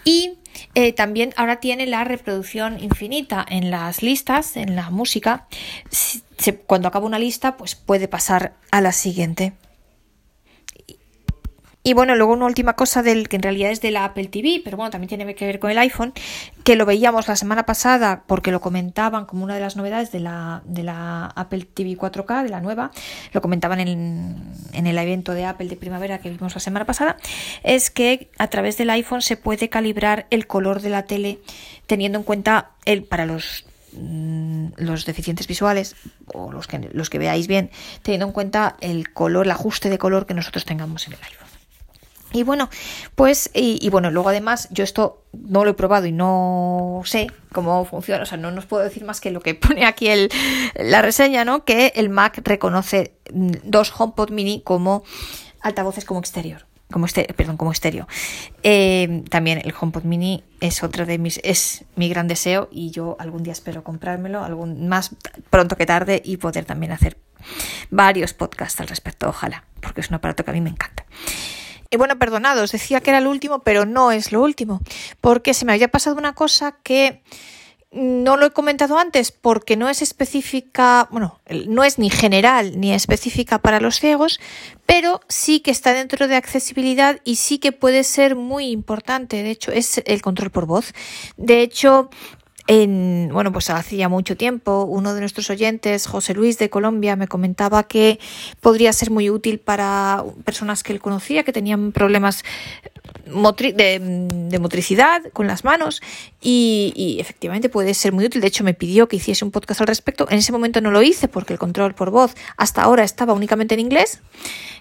Y 0.04 0.38
eh, 0.74 0.92
también 0.92 1.32
ahora 1.36 1.60
tiene 1.60 1.86
la 1.86 2.04
reproducción 2.04 2.82
infinita 2.82 3.44
en 3.48 3.70
las 3.70 4.02
listas, 4.02 4.56
en 4.56 4.76
la 4.76 4.90
música. 4.90 5.46
Cuando 6.66 6.88
acaba 6.88 7.06
una 7.06 7.18
lista, 7.18 7.56
pues 7.56 7.74
puede 7.74 8.08
pasar 8.08 8.54
a 8.70 8.80
la 8.80 8.92
siguiente. 8.92 9.52
Y 11.84 11.94
bueno, 11.94 12.14
luego 12.14 12.32
una 12.32 12.46
última 12.46 12.74
cosa 12.74 13.02
del 13.02 13.28
que 13.28 13.34
en 13.34 13.42
realidad 13.42 13.72
es 13.72 13.80
de 13.80 13.90
la 13.90 14.04
Apple 14.04 14.28
TV, 14.28 14.60
pero 14.64 14.76
bueno, 14.76 14.90
también 14.90 15.08
tiene 15.08 15.34
que 15.34 15.46
ver 15.46 15.58
con 15.58 15.68
el 15.68 15.78
iPhone, 15.78 16.12
que 16.62 16.76
lo 16.76 16.86
veíamos 16.86 17.26
la 17.26 17.34
semana 17.34 17.66
pasada 17.66 18.22
porque 18.28 18.52
lo 18.52 18.60
comentaban 18.60 19.26
como 19.26 19.42
una 19.42 19.56
de 19.56 19.60
las 19.60 19.76
novedades 19.76 20.12
de 20.12 20.20
la, 20.20 20.62
de 20.64 20.84
la 20.84 21.26
Apple 21.26 21.66
TV 21.74 21.96
4K, 21.96 22.44
de 22.44 22.50
la 22.50 22.60
nueva, 22.60 22.92
lo 23.32 23.42
comentaban 23.42 23.80
en, 23.80 24.52
en 24.72 24.86
el 24.86 24.96
evento 24.96 25.34
de 25.34 25.44
Apple 25.44 25.68
de 25.68 25.76
primavera 25.76 26.20
que 26.20 26.30
vimos 26.30 26.54
la 26.54 26.60
semana 26.60 26.84
pasada, 26.84 27.16
es 27.64 27.90
que 27.90 28.30
a 28.38 28.46
través 28.46 28.76
del 28.76 28.90
iPhone 28.90 29.22
se 29.22 29.36
puede 29.36 29.68
calibrar 29.68 30.26
el 30.30 30.46
color 30.46 30.82
de 30.82 30.90
la 30.90 31.06
tele 31.06 31.40
teniendo 31.88 32.18
en 32.18 32.24
cuenta 32.24 32.70
el 32.84 33.02
para 33.02 33.26
los 33.26 33.64
mm, 33.92 34.66
los 34.76 35.04
deficientes 35.04 35.48
visuales 35.48 35.96
o 36.26 36.52
los 36.52 36.68
que, 36.68 36.78
los 36.92 37.10
que 37.10 37.18
veáis 37.18 37.48
bien, 37.48 37.70
teniendo 38.02 38.26
en 38.26 38.32
cuenta 38.32 38.76
el 38.80 39.12
color, 39.12 39.46
el 39.46 39.50
ajuste 39.50 39.90
de 39.90 39.98
color 39.98 40.26
que 40.26 40.34
nosotros 40.34 40.64
tengamos 40.64 41.08
en 41.08 41.14
el 41.14 41.18
iPhone. 41.24 41.41
Y 42.32 42.42
bueno, 42.42 42.68
pues, 43.14 43.50
y, 43.54 43.78
y, 43.84 43.90
bueno, 43.90 44.10
luego 44.10 44.30
además, 44.30 44.68
yo 44.70 44.84
esto 44.84 45.22
no 45.32 45.64
lo 45.64 45.70
he 45.70 45.74
probado 45.74 46.06
y 46.06 46.12
no 46.12 47.02
sé 47.04 47.28
cómo 47.52 47.84
funciona, 47.84 48.22
o 48.22 48.26
sea, 48.26 48.38
no 48.38 48.50
nos 48.50 48.66
puedo 48.66 48.82
decir 48.82 49.04
más 49.04 49.20
que 49.20 49.30
lo 49.30 49.40
que 49.40 49.54
pone 49.54 49.84
aquí 49.84 50.08
el, 50.08 50.30
la 50.74 51.02
reseña, 51.02 51.44
¿no? 51.44 51.64
Que 51.64 51.92
el 51.96 52.08
Mac 52.08 52.40
reconoce 52.44 53.16
dos 53.32 53.92
HomePod 53.96 54.30
mini 54.30 54.62
como 54.62 55.04
altavoces 55.60 56.04
como 56.04 56.20
exterior. 56.20 56.66
Como 56.90 57.06
este, 57.06 57.24
perdón, 57.24 57.56
como 57.56 57.72
estéreo. 57.72 58.06
Eh, 58.62 59.24
también 59.30 59.62
el 59.64 59.72
HomePod 59.72 60.02
Mini 60.04 60.44
es 60.60 60.82
otro 60.82 61.06
de 61.06 61.16
mis, 61.16 61.40
es 61.42 61.86
mi 61.96 62.10
gran 62.10 62.28
deseo 62.28 62.68
y 62.70 62.90
yo 62.90 63.16
algún 63.18 63.42
día 63.42 63.54
espero 63.54 63.82
comprármelo, 63.82 64.44
algún 64.44 64.88
más 64.88 65.16
pronto 65.48 65.76
que 65.76 65.86
tarde 65.86 66.20
y 66.22 66.36
poder 66.36 66.66
también 66.66 66.92
hacer 66.92 67.16
varios 67.90 68.34
podcasts 68.34 68.78
al 68.80 68.88
respecto, 68.88 69.28
ojalá, 69.28 69.64
porque 69.80 70.02
es 70.02 70.10
un 70.10 70.16
aparato 70.16 70.44
que 70.44 70.50
a 70.50 70.54
mí 70.54 70.60
me 70.60 70.70
encanta. 70.70 71.06
Y 71.92 71.98
bueno, 71.98 72.18
perdonad, 72.18 72.58
os 72.58 72.72
decía 72.72 73.02
que 73.02 73.10
era 73.10 73.18
el 73.18 73.26
último, 73.26 73.58
pero 73.58 73.84
no 73.84 74.12
es 74.12 74.32
lo 74.32 74.42
último, 74.42 74.80
porque 75.20 75.52
se 75.52 75.66
me 75.66 75.74
había 75.74 75.88
pasado 75.88 76.16
una 76.16 76.34
cosa 76.34 76.78
que 76.82 77.20
no 77.90 78.38
lo 78.38 78.46
he 78.46 78.50
comentado 78.50 78.96
antes 78.96 79.30
porque 79.30 79.76
no 79.76 79.90
es 79.90 80.00
específica, 80.00 81.06
bueno, 81.10 81.38
no 81.68 81.84
es 81.84 81.98
ni 81.98 82.08
general 82.08 82.80
ni 82.80 82.94
específica 82.94 83.58
para 83.58 83.78
los 83.78 84.00
ciegos, 84.00 84.40
pero 84.86 85.20
sí 85.28 85.60
que 85.60 85.70
está 85.70 85.92
dentro 85.92 86.28
de 86.28 86.36
accesibilidad 86.36 87.20
y 87.24 87.36
sí 87.36 87.58
que 87.58 87.72
puede 87.72 88.04
ser 88.04 88.36
muy 88.36 88.70
importante. 88.70 89.42
De 89.42 89.50
hecho, 89.50 89.70
es 89.70 90.00
el 90.06 90.22
control 90.22 90.50
por 90.50 90.64
voz. 90.64 90.94
De 91.36 91.60
hecho, 91.60 92.08
en, 92.66 93.30
bueno, 93.32 93.52
pues 93.52 93.70
hacía 93.70 94.08
mucho 94.08 94.36
tiempo, 94.36 94.84
uno 94.84 95.14
de 95.14 95.20
nuestros 95.20 95.50
oyentes, 95.50 96.06
José 96.06 96.34
Luis 96.34 96.58
de 96.58 96.70
Colombia, 96.70 97.16
me 97.16 97.28
comentaba 97.28 97.82
que 97.84 98.20
podría 98.60 98.92
ser 98.92 99.10
muy 99.10 99.30
útil 99.30 99.58
para 99.58 100.24
personas 100.44 100.82
que 100.82 100.92
él 100.92 101.00
conocía, 101.00 101.42
que 101.42 101.52
tenían 101.52 101.92
problemas 101.92 102.44
de, 103.24 104.58
motricidad 104.60 105.22
con 105.32 105.46
las 105.46 105.64
manos 105.64 106.02
y, 106.40 106.92
y, 106.96 107.20
efectivamente 107.20 107.68
puede 107.68 107.94
ser 107.94 108.12
muy 108.12 108.24
útil. 108.24 108.40
De 108.40 108.48
hecho, 108.48 108.64
me 108.64 108.74
pidió 108.74 109.08
que 109.08 109.16
hiciese 109.16 109.44
un 109.44 109.50
podcast 109.50 109.80
al 109.80 109.86
respecto. 109.86 110.26
En 110.30 110.38
ese 110.38 110.52
momento 110.52 110.80
no 110.80 110.90
lo 110.90 111.02
hice 111.02 111.28
porque 111.28 111.52
el 111.52 111.58
control 111.58 111.94
por 111.94 112.10
voz 112.10 112.34
hasta 112.56 112.82
ahora 112.82 113.04
estaba 113.04 113.32
únicamente 113.32 113.74
en 113.74 113.80
inglés 113.80 114.20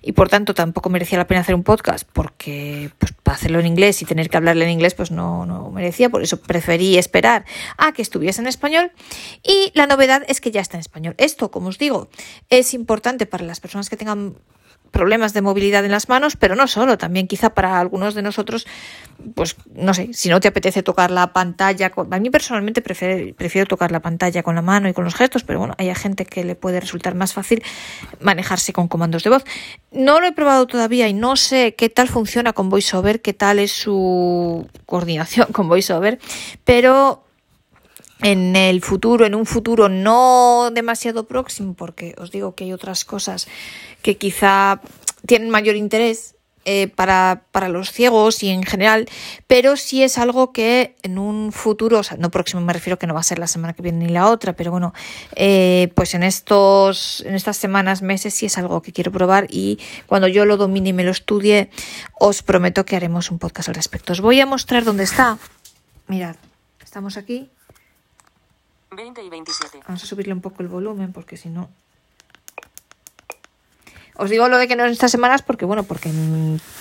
y 0.01 0.13
por 0.13 0.29
tanto 0.29 0.53
tampoco 0.53 0.89
merecía 0.89 1.17
la 1.17 1.27
pena 1.27 1.41
hacer 1.41 1.55
un 1.55 1.63
podcast 1.63 2.07
porque 2.11 2.91
pues, 2.97 3.13
para 3.23 3.35
hacerlo 3.35 3.59
en 3.59 3.67
inglés 3.67 4.01
y 4.01 4.05
tener 4.05 4.29
que 4.29 4.37
hablarle 4.37 4.65
en 4.65 4.71
inglés 4.71 4.93
pues 4.93 5.11
no, 5.11 5.45
no 5.45 5.69
merecía. 5.71 6.09
Por 6.09 6.23
eso 6.23 6.41
preferí 6.41 6.97
esperar 6.97 7.45
a 7.77 7.91
que 7.91 8.01
estuviese 8.01 8.41
en 8.41 8.47
español 8.47 8.91
y 9.43 9.71
la 9.73 9.87
novedad 9.87 10.23
es 10.27 10.41
que 10.41 10.51
ya 10.51 10.61
está 10.61 10.77
en 10.77 10.81
español. 10.81 11.15
Esto, 11.17 11.51
como 11.51 11.69
os 11.69 11.77
digo, 11.77 12.09
es 12.49 12.73
importante 12.73 13.25
para 13.25 13.45
las 13.45 13.59
personas 13.59 13.89
que 13.89 13.97
tengan 13.97 14.35
problemas 14.91 15.33
de 15.33 15.41
movilidad 15.41 15.83
en 15.85 15.91
las 15.91 16.09
manos, 16.09 16.35
pero 16.35 16.55
no 16.55 16.67
solo, 16.67 16.97
también 16.97 17.27
quizá 17.27 17.53
para 17.53 17.79
algunos 17.79 18.13
de 18.13 18.21
nosotros, 18.21 18.67
pues 19.35 19.55
no 19.73 19.93
sé, 19.93 20.09
si 20.13 20.29
no 20.29 20.39
te 20.39 20.49
apetece 20.49 20.83
tocar 20.83 21.11
la 21.11 21.33
pantalla, 21.33 21.89
con... 21.89 22.13
a 22.13 22.19
mí 22.19 22.29
personalmente 22.29 22.81
prefiero, 22.81 23.33
prefiero 23.35 23.67
tocar 23.67 23.91
la 23.91 24.01
pantalla 24.01 24.43
con 24.43 24.55
la 24.55 24.61
mano 24.61 24.89
y 24.89 24.93
con 24.93 25.05
los 25.05 25.15
gestos, 25.15 25.43
pero 25.43 25.59
bueno, 25.59 25.75
hay 25.77 25.93
gente 25.95 26.25
que 26.25 26.43
le 26.43 26.55
puede 26.55 26.79
resultar 26.79 27.15
más 27.15 27.33
fácil 27.33 27.63
manejarse 28.19 28.73
con 28.73 28.87
comandos 28.87 29.23
de 29.23 29.29
voz. 29.29 29.43
No 29.91 30.19
lo 30.19 30.27
he 30.27 30.33
probado 30.33 30.67
todavía 30.67 31.07
y 31.07 31.13
no 31.13 31.35
sé 31.35 31.75
qué 31.75 31.89
tal 31.89 32.07
funciona 32.07 32.53
con 32.53 32.69
VoiceOver, 32.69 33.21
qué 33.21 33.33
tal 33.33 33.59
es 33.59 33.71
su 33.71 34.67
coordinación 34.85 35.47
con 35.53 35.69
VoiceOver, 35.69 36.19
pero 36.65 37.23
en 38.21 38.55
el 38.55 38.81
futuro, 38.81 39.25
en 39.25 39.35
un 39.35 39.45
futuro 39.45 39.89
no 39.89 40.69
demasiado 40.73 41.25
próximo, 41.27 41.73
porque 41.73 42.15
os 42.17 42.31
digo 42.31 42.55
que 42.55 42.65
hay 42.65 42.73
otras 42.73 43.05
cosas 43.05 43.47
que 44.01 44.17
quizá 44.17 44.81
tienen 45.25 45.49
mayor 45.49 45.75
interés 45.75 46.35
eh, 46.63 46.89
para, 46.89 47.45
para, 47.51 47.69
los 47.69 47.91
ciegos 47.91 48.43
y 48.43 48.49
en 48.49 48.61
general, 48.61 49.09
pero 49.47 49.75
sí 49.77 50.03
es 50.03 50.19
algo 50.19 50.51
que 50.51 50.95
en 51.01 51.17
un 51.17 51.51
futuro, 51.51 51.97
o 51.97 52.03
sea, 52.03 52.17
no 52.17 52.29
próximo 52.29 52.61
me 52.61 52.71
refiero 52.71 52.99
que 52.99 53.07
no 53.07 53.15
va 53.15 53.21
a 53.21 53.23
ser 53.23 53.39
la 53.39 53.47
semana 53.47 53.73
que 53.73 53.81
viene 53.81 54.05
ni 54.05 54.13
la 54.13 54.29
otra, 54.29 54.53
pero 54.53 54.69
bueno, 54.69 54.93
eh, 55.35 55.91
pues 55.95 56.13
en 56.13 56.21
estos, 56.21 57.23
en 57.25 57.33
estas 57.33 57.57
semanas, 57.57 58.03
meses 58.03 58.35
sí 58.35 58.45
es 58.45 58.59
algo 58.59 58.83
que 58.83 58.93
quiero 58.93 59.11
probar 59.11 59.47
y 59.49 59.79
cuando 60.05 60.27
yo 60.27 60.45
lo 60.45 60.55
domine 60.55 60.89
y 60.89 60.93
me 60.93 61.03
lo 61.03 61.09
estudie, 61.09 61.71
os 62.19 62.43
prometo 62.43 62.85
que 62.85 62.95
haremos 62.95 63.31
un 63.31 63.39
podcast 63.39 63.69
al 63.69 63.75
respecto. 63.75 64.13
Os 64.13 64.21
voy 64.21 64.39
a 64.39 64.45
mostrar 64.45 64.83
dónde 64.83 65.05
está. 65.05 65.39
Mirad, 66.07 66.35
estamos 66.83 67.17
aquí. 67.17 67.49
20 68.91 69.23
y 69.23 69.29
27. 69.29 69.79
Vamos 69.87 70.03
a 70.03 70.05
subirle 70.05 70.33
un 70.33 70.41
poco 70.41 70.61
el 70.61 70.67
volumen 70.67 71.13
porque 71.13 71.37
si 71.37 71.49
no... 71.49 71.69
Os 74.15 74.29
digo 74.29 74.49
lo 74.49 74.57
de 74.57 74.67
que 74.67 74.75
no 74.75 74.85
en 74.85 74.91
estas 74.91 75.09
semanas 75.09 75.41
porque, 75.41 75.65
bueno, 75.65 75.83
porque 75.83 76.11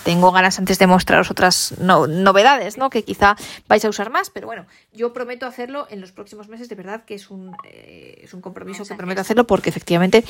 tengo 0.04 0.32
ganas 0.32 0.58
antes 0.58 0.78
de 0.78 0.86
mostraros 0.86 1.30
otras 1.30 1.78
no, 1.78 2.06
novedades, 2.06 2.76
¿no? 2.76 2.90
Que 2.90 3.04
quizá 3.04 3.36
vais 3.68 3.82
a 3.84 3.88
usar 3.88 4.10
más, 4.10 4.28
pero 4.28 4.46
bueno, 4.46 4.66
yo 4.92 5.12
prometo 5.12 5.46
hacerlo 5.46 5.86
en 5.88 6.00
los 6.00 6.12
próximos 6.12 6.48
meses, 6.48 6.68
de 6.68 6.74
verdad 6.74 7.04
que 7.04 7.14
es 7.14 7.30
un, 7.30 7.56
eh, 7.64 8.20
es 8.22 8.34
un 8.34 8.42
compromiso 8.42 8.84
que 8.84 8.94
prometo 8.94 9.20
hacerlo 9.22 9.46
porque 9.46 9.70
efectivamente 9.70 10.24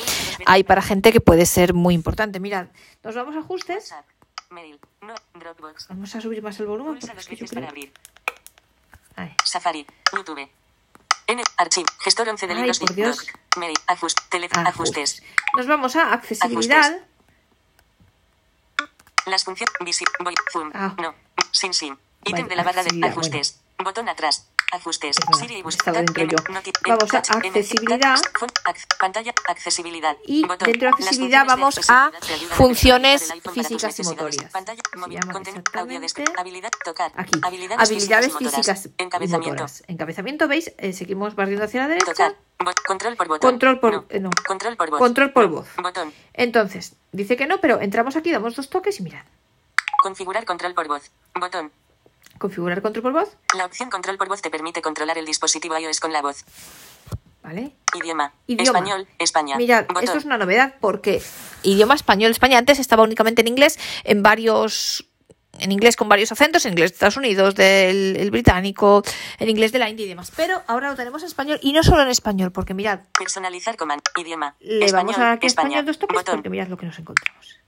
hay 0.47 0.63
para 0.63 0.83
gente 0.83 1.11
que 1.11 1.21
puede 1.21 1.47
ser 1.47 1.73
muy 1.75 1.95
importante. 1.95 2.39
Mirad, 2.39 2.67
nos 3.03 3.15
vamos 3.17 3.35
a 3.35 3.41
ajustes. 3.41 3.93
Vamos 5.89 6.15
a 6.15 6.21
subir 6.21 6.43
más 6.43 6.61
el 6.61 6.67
volumen. 6.67 6.99
Porque 7.01 7.19
es 7.19 7.27
que 7.27 7.37
yo 7.37 7.47
creo... 7.47 7.67
Safari, 9.45 9.87
YouTube. 10.13 10.49
N, 11.31 11.43
archivo, 11.59 11.87
gestor 12.01 12.29
11 12.29 12.47
de 12.49 12.55
libros, 12.57 12.81
Ay, 12.81 12.87
por 12.87 12.97
Dios. 12.97 13.27
ajust, 13.87 14.19
teléfono, 14.31 14.69
ajustes. 14.69 15.23
Nos 15.57 15.67
vamos 15.69 15.95
a 15.95 16.13
accesibilidad. 16.13 16.81
Ajustes. 16.81 17.03
Las 19.27 19.45
funciones, 19.45 19.73
visi, 19.85 20.05
voy, 20.25 20.35
zoom, 20.53 20.71
Ah. 20.75 20.95
no, 20.99 21.15
sin 21.53 21.73
sim, 21.73 21.97
ítem 22.25 22.43
Vale, 22.47 22.49
de 22.49 22.57
la 22.57 22.63
barra 22.65 22.83
de 22.83 23.07
ajustes, 23.07 23.61
botón 23.79 24.09
atrás, 24.09 24.50
ajustes, 24.73 25.17
Siri 25.39 25.63
Vamos 25.63 25.77
a 27.15 27.19
accesibilidad. 27.19 28.17
pantalla, 28.99 29.35
accesibilidad, 29.49 30.17
Y 30.25 30.43
dentro 30.47 30.89
de 30.89 30.89
accesibilidad 30.89 31.45
vamos 31.47 31.79
a 31.89 32.11
funciones 32.51 33.33
físicas 33.53 33.99
y 33.99 34.03
motorias. 34.05 34.53
Aquí. 37.17 37.41
habilidades, 37.43 37.89
físicas, 38.37 38.87
y 39.21 39.29
motoras, 39.29 39.85
encabezamiento, 39.89 40.49
¿veis? 40.49 40.73
Eh, 40.79 40.93
seguimos 40.93 41.35
barriendo 41.35 41.65
hacia 41.65 41.83
la 41.83 41.89
derecha. 41.89 42.35
control 42.87 43.17
por 43.17 43.29
botón, 43.29 43.51
Control 43.51 43.81
por- 43.81 43.93
no. 43.93 44.05
eh, 44.11 44.21
no. 44.21 44.31
control 44.47 44.77
por 44.77 44.91
voz, 44.91 44.99
Control 44.99 45.33
por 45.33 45.49
voz. 45.49 45.69
botón, 45.83 46.13
Entonces, 46.35 46.95
dice 47.13 47.37
que 47.37 47.47
no, 47.47 47.61
pero 47.61 47.81
entramos 47.81 48.17
aquí, 48.17 48.31
damos 48.31 48.55
dos 48.57 48.69
toques 48.71 49.01
y 49.01 49.03
mirad. 49.03 49.25
configurar 50.03 50.45
control 50.47 50.75
por 50.75 50.89
voz, 50.89 51.11
botón, 51.35 51.71
Configurar 52.41 52.81
control 52.81 53.03
por 53.03 53.13
voz, 53.13 53.37
La 53.55 53.67
opción 53.67 53.91
control 53.91 54.17
por 54.17 54.29
voz 54.29 54.41
te 54.41 54.49
permite 54.49 54.81
controlar 54.81 55.19
el 55.19 55.27
dispositivo 55.27 55.77
iOS 55.79 56.01
con 56.01 56.11
la 56.13 56.23
voz. 56.23 56.45
¿vale? 57.43 57.73
Idioma. 57.95 58.33
Idioma. 58.47 58.79
Español. 58.79 59.09
España. 59.19 59.57
Mirad, 59.59 59.87
Botón. 59.87 60.05
esto 60.05 60.17
es 60.19 60.25
una 60.25 60.39
novedad 60.39 60.75
porque 60.81 61.23
idioma 61.63 61.95
español 61.95 62.31
España 62.31 62.57
antes 62.57 62.79
estaba 62.79 63.03
únicamente 63.03 63.43
en 63.43 63.49
inglés, 63.49 63.79
en 64.05 64.23
varios 64.23 65.07
en 65.59 65.71
inglés 65.73 65.97
con 65.97 66.09
varios 66.09 66.33
acentos, 66.33 66.65
en 66.65 66.73
inglés 66.73 66.93
de 66.93 66.95
Estados 66.95 67.19
Unidos, 67.19 67.55
del 67.55 68.17
el 68.17 68.31
británico, 68.31 69.03
en 69.39 69.51
inglés 69.51 69.73
de 69.73 69.79
la 69.79 69.91
India 69.91 70.07
y 70.07 70.09
demás. 70.09 70.33
Pero 70.35 70.63
ahora 70.67 70.89
lo 70.89 70.97
tenemos 70.97 71.21
en 71.23 71.29
español 71.29 71.59
y 71.61 71.73
no 71.75 71.83
solo 71.83 72.01
en 72.03 72.09
español, 72.09 72.53
porque 72.53 72.73
mirad, 72.73 73.01
Personalizar 73.19 73.77
command. 73.77 74.01
Idioma. 74.17 74.55
le 74.61 74.87
español. 74.87 75.07
vamos 75.07 75.19
a 75.19 75.25
dar 75.25 75.33
aquí 75.35 75.47
España. 75.47 75.69
español 75.69 75.85
dos 75.87 75.99
toques 75.99 76.23
porque 76.25 76.49
mirad 76.49 76.69
lo 76.69 76.79
que 76.79 76.87
nos 76.87 76.99
encontramos. 76.99 77.59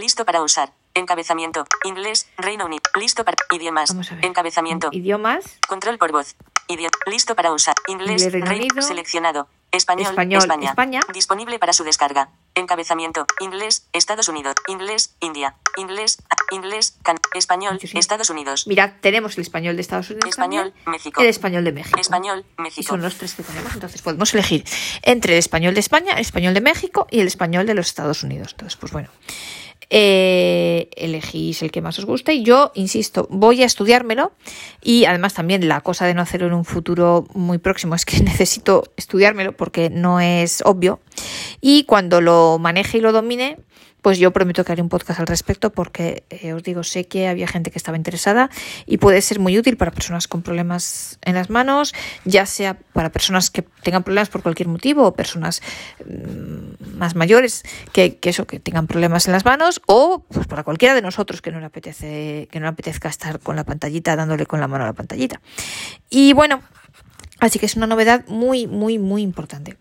Listo 0.00 0.24
para 0.24 0.40
usar. 0.42 0.72
Encabezamiento. 0.94 1.64
Inglés. 1.84 2.28
Reino 2.36 2.66
Unido. 2.66 2.82
Listo 2.98 3.24
para 3.24 3.36
idiomas. 3.52 3.94
Encabezamiento. 4.22 4.88
Idiomas, 4.92 5.44
Control 5.68 5.98
por 5.98 6.12
voz. 6.12 6.34
Idioma. 6.68 6.90
Listo 7.06 7.34
para 7.34 7.52
usar. 7.52 7.74
Inglés. 7.88 8.30
Reino 8.32 8.46
Reino- 8.46 8.66
Unido. 8.70 8.82
Seleccionado. 8.82 9.48
Español. 9.72 10.08
Español, 10.10 10.38
España. 10.42 10.68
España. 10.70 11.00
Disponible 11.14 11.58
para 11.58 11.72
su 11.72 11.82
descarga. 11.82 12.28
Encabezamiento. 12.54 13.26
Inglés. 13.40 13.86
Estados 13.92 14.28
Unidos. 14.28 14.54
Inglés. 14.68 15.14
India. 15.20 15.56
Inglés. 15.76 16.18
Inglés. 16.50 16.96
Can- 17.02 17.16
español. 17.34 17.78
Sí. 17.80 17.98
Estados 17.98 18.28
Unidos. 18.30 18.66
mirad, 18.66 18.92
tenemos 19.00 19.36
el 19.38 19.42
español 19.42 19.76
de 19.76 19.82
Estados 19.82 20.10
Unidos 20.10 20.28
Español. 20.30 20.72
también, 20.72 20.92
México. 20.92 21.20
el 21.22 21.28
español 21.28 21.64
de 21.64 21.72
México. 21.72 21.98
Español. 21.98 22.44
Y 22.58 22.62
México. 22.62 22.88
son 22.88 23.00
los 23.02 23.16
tres 23.16 23.34
que 23.34 23.42
tenemos, 23.42 23.72
entonces 23.74 24.02
podemos 24.02 24.32
elegir 24.34 24.64
entre 25.02 25.32
el 25.32 25.38
español 25.38 25.72
de 25.74 25.80
España, 25.80 26.12
el 26.12 26.20
español 26.20 26.52
de 26.54 26.60
México 26.60 27.06
y 27.10 27.20
el 27.20 27.26
español 27.26 27.66
de 27.66 27.74
los 27.74 27.86
Estados 27.86 28.22
Unidos. 28.22 28.52
Entonces, 28.52 28.76
pues 28.76 28.92
bueno, 28.92 29.08
eh, 29.94 30.88
elegís 30.96 31.62
el 31.62 31.70
que 31.70 31.82
más 31.82 31.98
os 31.98 32.06
guste. 32.06 32.32
Y 32.32 32.42
yo, 32.42 32.72
insisto, 32.74 33.28
voy 33.30 33.62
a 33.62 33.66
estudiármelo 33.66 34.32
y 34.82 35.04
además 35.04 35.34
también 35.34 35.68
la 35.68 35.82
cosa 35.82 36.06
de 36.06 36.14
no 36.14 36.22
hacerlo 36.22 36.46
en 36.46 36.54
un 36.54 36.64
futuro 36.64 37.26
muy 37.34 37.58
próximo 37.58 37.94
es 37.94 38.06
que 38.06 38.18
necesito 38.22 38.84
estudiármelo 38.96 39.52
porque 39.52 39.90
no 39.90 40.18
es 40.18 40.62
obvio. 40.64 41.00
Y 41.60 41.84
cuando 41.84 42.22
lo 42.22 42.58
maneje 42.58 42.98
y 42.98 43.00
lo 43.02 43.12
domine, 43.12 43.58
pues 44.02 44.18
yo 44.18 44.32
prometo 44.32 44.64
que 44.64 44.72
haré 44.72 44.82
un 44.82 44.88
podcast 44.88 45.20
al 45.20 45.26
respecto 45.26 45.70
porque 45.70 46.24
eh, 46.28 46.52
os 46.52 46.62
digo, 46.62 46.82
sé 46.82 47.06
que 47.06 47.28
había 47.28 47.46
gente 47.46 47.70
que 47.70 47.78
estaba 47.78 47.96
interesada 47.96 48.50
y 48.84 48.98
puede 48.98 49.22
ser 49.22 49.38
muy 49.38 49.56
útil 49.56 49.76
para 49.76 49.92
personas 49.92 50.28
con 50.28 50.42
problemas 50.42 51.18
en 51.22 51.34
las 51.34 51.48
manos, 51.50 51.94
ya 52.24 52.44
sea 52.44 52.74
para 52.92 53.10
personas 53.10 53.50
que 53.50 53.62
tengan 53.62 54.02
problemas 54.02 54.28
por 54.28 54.42
cualquier 54.42 54.68
motivo 54.68 55.06
o 55.06 55.14
personas 55.14 55.62
mm, 56.04 56.98
más 56.98 57.14
mayores 57.14 57.62
que, 57.92 58.18
eso, 58.22 58.46
que 58.46 58.58
tengan 58.58 58.88
problemas 58.88 59.26
en 59.26 59.32
las 59.32 59.44
manos 59.44 59.80
o 59.86 60.24
pues 60.28 60.46
para 60.48 60.64
cualquiera 60.64 60.94
de 60.94 61.02
nosotros 61.02 61.40
que 61.40 61.52
no 61.52 61.60
le 61.60 61.66
apetece, 61.66 62.48
que 62.50 62.58
no 62.58 62.64
le 62.64 62.70
apetezca 62.70 63.08
estar 63.08 63.38
con 63.38 63.54
la 63.54 63.64
pantallita, 63.64 64.16
dándole 64.16 64.46
con 64.46 64.60
la 64.60 64.66
mano 64.66 64.84
a 64.84 64.88
la 64.88 64.92
pantallita. 64.94 65.40
Y 66.10 66.32
bueno, 66.32 66.60
así 67.38 67.60
que 67.60 67.66
es 67.66 67.76
una 67.76 67.86
novedad 67.86 68.26
muy, 68.26 68.66
muy, 68.66 68.98
muy 68.98 69.22
importante. 69.22 69.76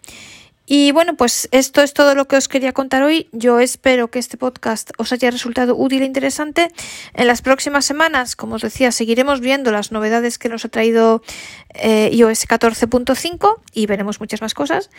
Y 0.74 0.94
bueno, 0.94 1.18
pues 1.18 1.50
esto 1.52 1.82
es 1.82 1.94
todo 1.94 2.16
lo 2.16 2.30
que 2.30 2.38
os 2.38 2.48
quería 2.48 2.72
contar 2.72 3.04
hoy. 3.04 3.28
Yo 3.34 3.60
espero 3.60 4.10
que 4.10 4.20
este 4.20 4.38
podcast 4.38 4.92
os 4.98 5.12
haya 5.12 5.30
resultado 5.30 5.76
útil 5.76 6.02
e 6.02 6.06
interesante. 6.06 6.70
En 7.14 7.28
las 7.28 7.42
próximas 7.42 7.84
semanas, 7.84 8.38
como 8.38 8.56
os 8.56 8.62
decía, 8.62 8.94
seguiremos 8.94 9.42
viendo 9.42 9.74
las 9.74 9.92
novedades 9.92 10.38
que 10.38 10.48
nos 10.48 10.64
ha 10.64 10.70
traído 10.70 11.24
eh, 11.74 12.10
iOS 12.14 12.48
14.5 12.48 13.60
y 13.74 13.86
veremos 13.86 14.22
muchas 14.22 14.40
más 14.42 14.54
cosas. 14.54 14.90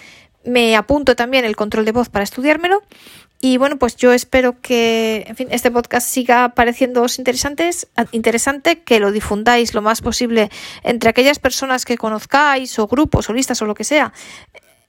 Me 0.45 0.77
apunto 0.77 1.17
también 1.17 1.47
el 1.47 1.57
control 1.57 1.87
de 1.87 1.93
voz 1.93 2.11
para 2.11 2.25
estudiármelo. 2.25 2.83
Y 3.41 3.57
bueno, 3.57 3.79
pues 3.79 3.97
yo 3.97 4.13
espero 4.13 4.61
que, 4.61 5.25
en 5.27 5.37
fin, 5.37 5.49
este 5.53 5.71
podcast 5.71 6.07
siga 6.07 6.51
pareciéndoos 6.51 7.19
interesantes, 7.19 7.89
interesante, 8.13 8.83
que 8.83 9.01
lo 9.01 9.11
difundáis 9.11 9.73
lo 9.73 9.81
más 9.81 10.03
posible 10.03 10.51
entre 10.83 11.09
aquellas 11.09 11.39
personas 11.39 11.87
que 11.87 11.97
conozcáis, 11.97 12.79
o 12.79 12.87
grupos, 12.87 13.31
o 13.31 13.33
listas, 13.33 13.63
o 13.63 13.65
lo 13.65 13.75
que 13.75 13.85
sea, 13.85 14.13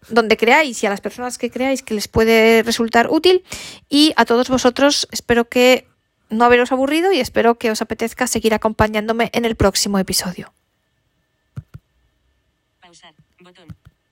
donde 0.10 0.38
creáis 0.38 0.84
y 0.84 0.88
a 0.88 0.90
las 0.90 1.02
personas 1.02 1.38
que 1.38 1.50
creáis 1.50 1.84
que 1.84 1.94
les 1.94 2.08
puede 2.08 2.64
resultar 2.64 3.08
útil. 3.10 3.44
Y 3.90 4.14
a 4.16 4.26
todos 4.26 4.50
vosotros 4.50 5.08
espero 5.12 5.46
que 5.46 5.88
no 6.30 6.46
haberos 6.46 6.72
aburrido 6.72 7.12
y 7.12 7.20
espero 7.20 7.56
que 7.56 7.72
os 7.72 7.82
apetezca 7.82 8.28
seguir 8.28 8.54
acompañándome 8.54 9.30
en 9.34 9.46
el 9.46 9.56
próximo 9.56 10.00
episodio. 10.00 10.54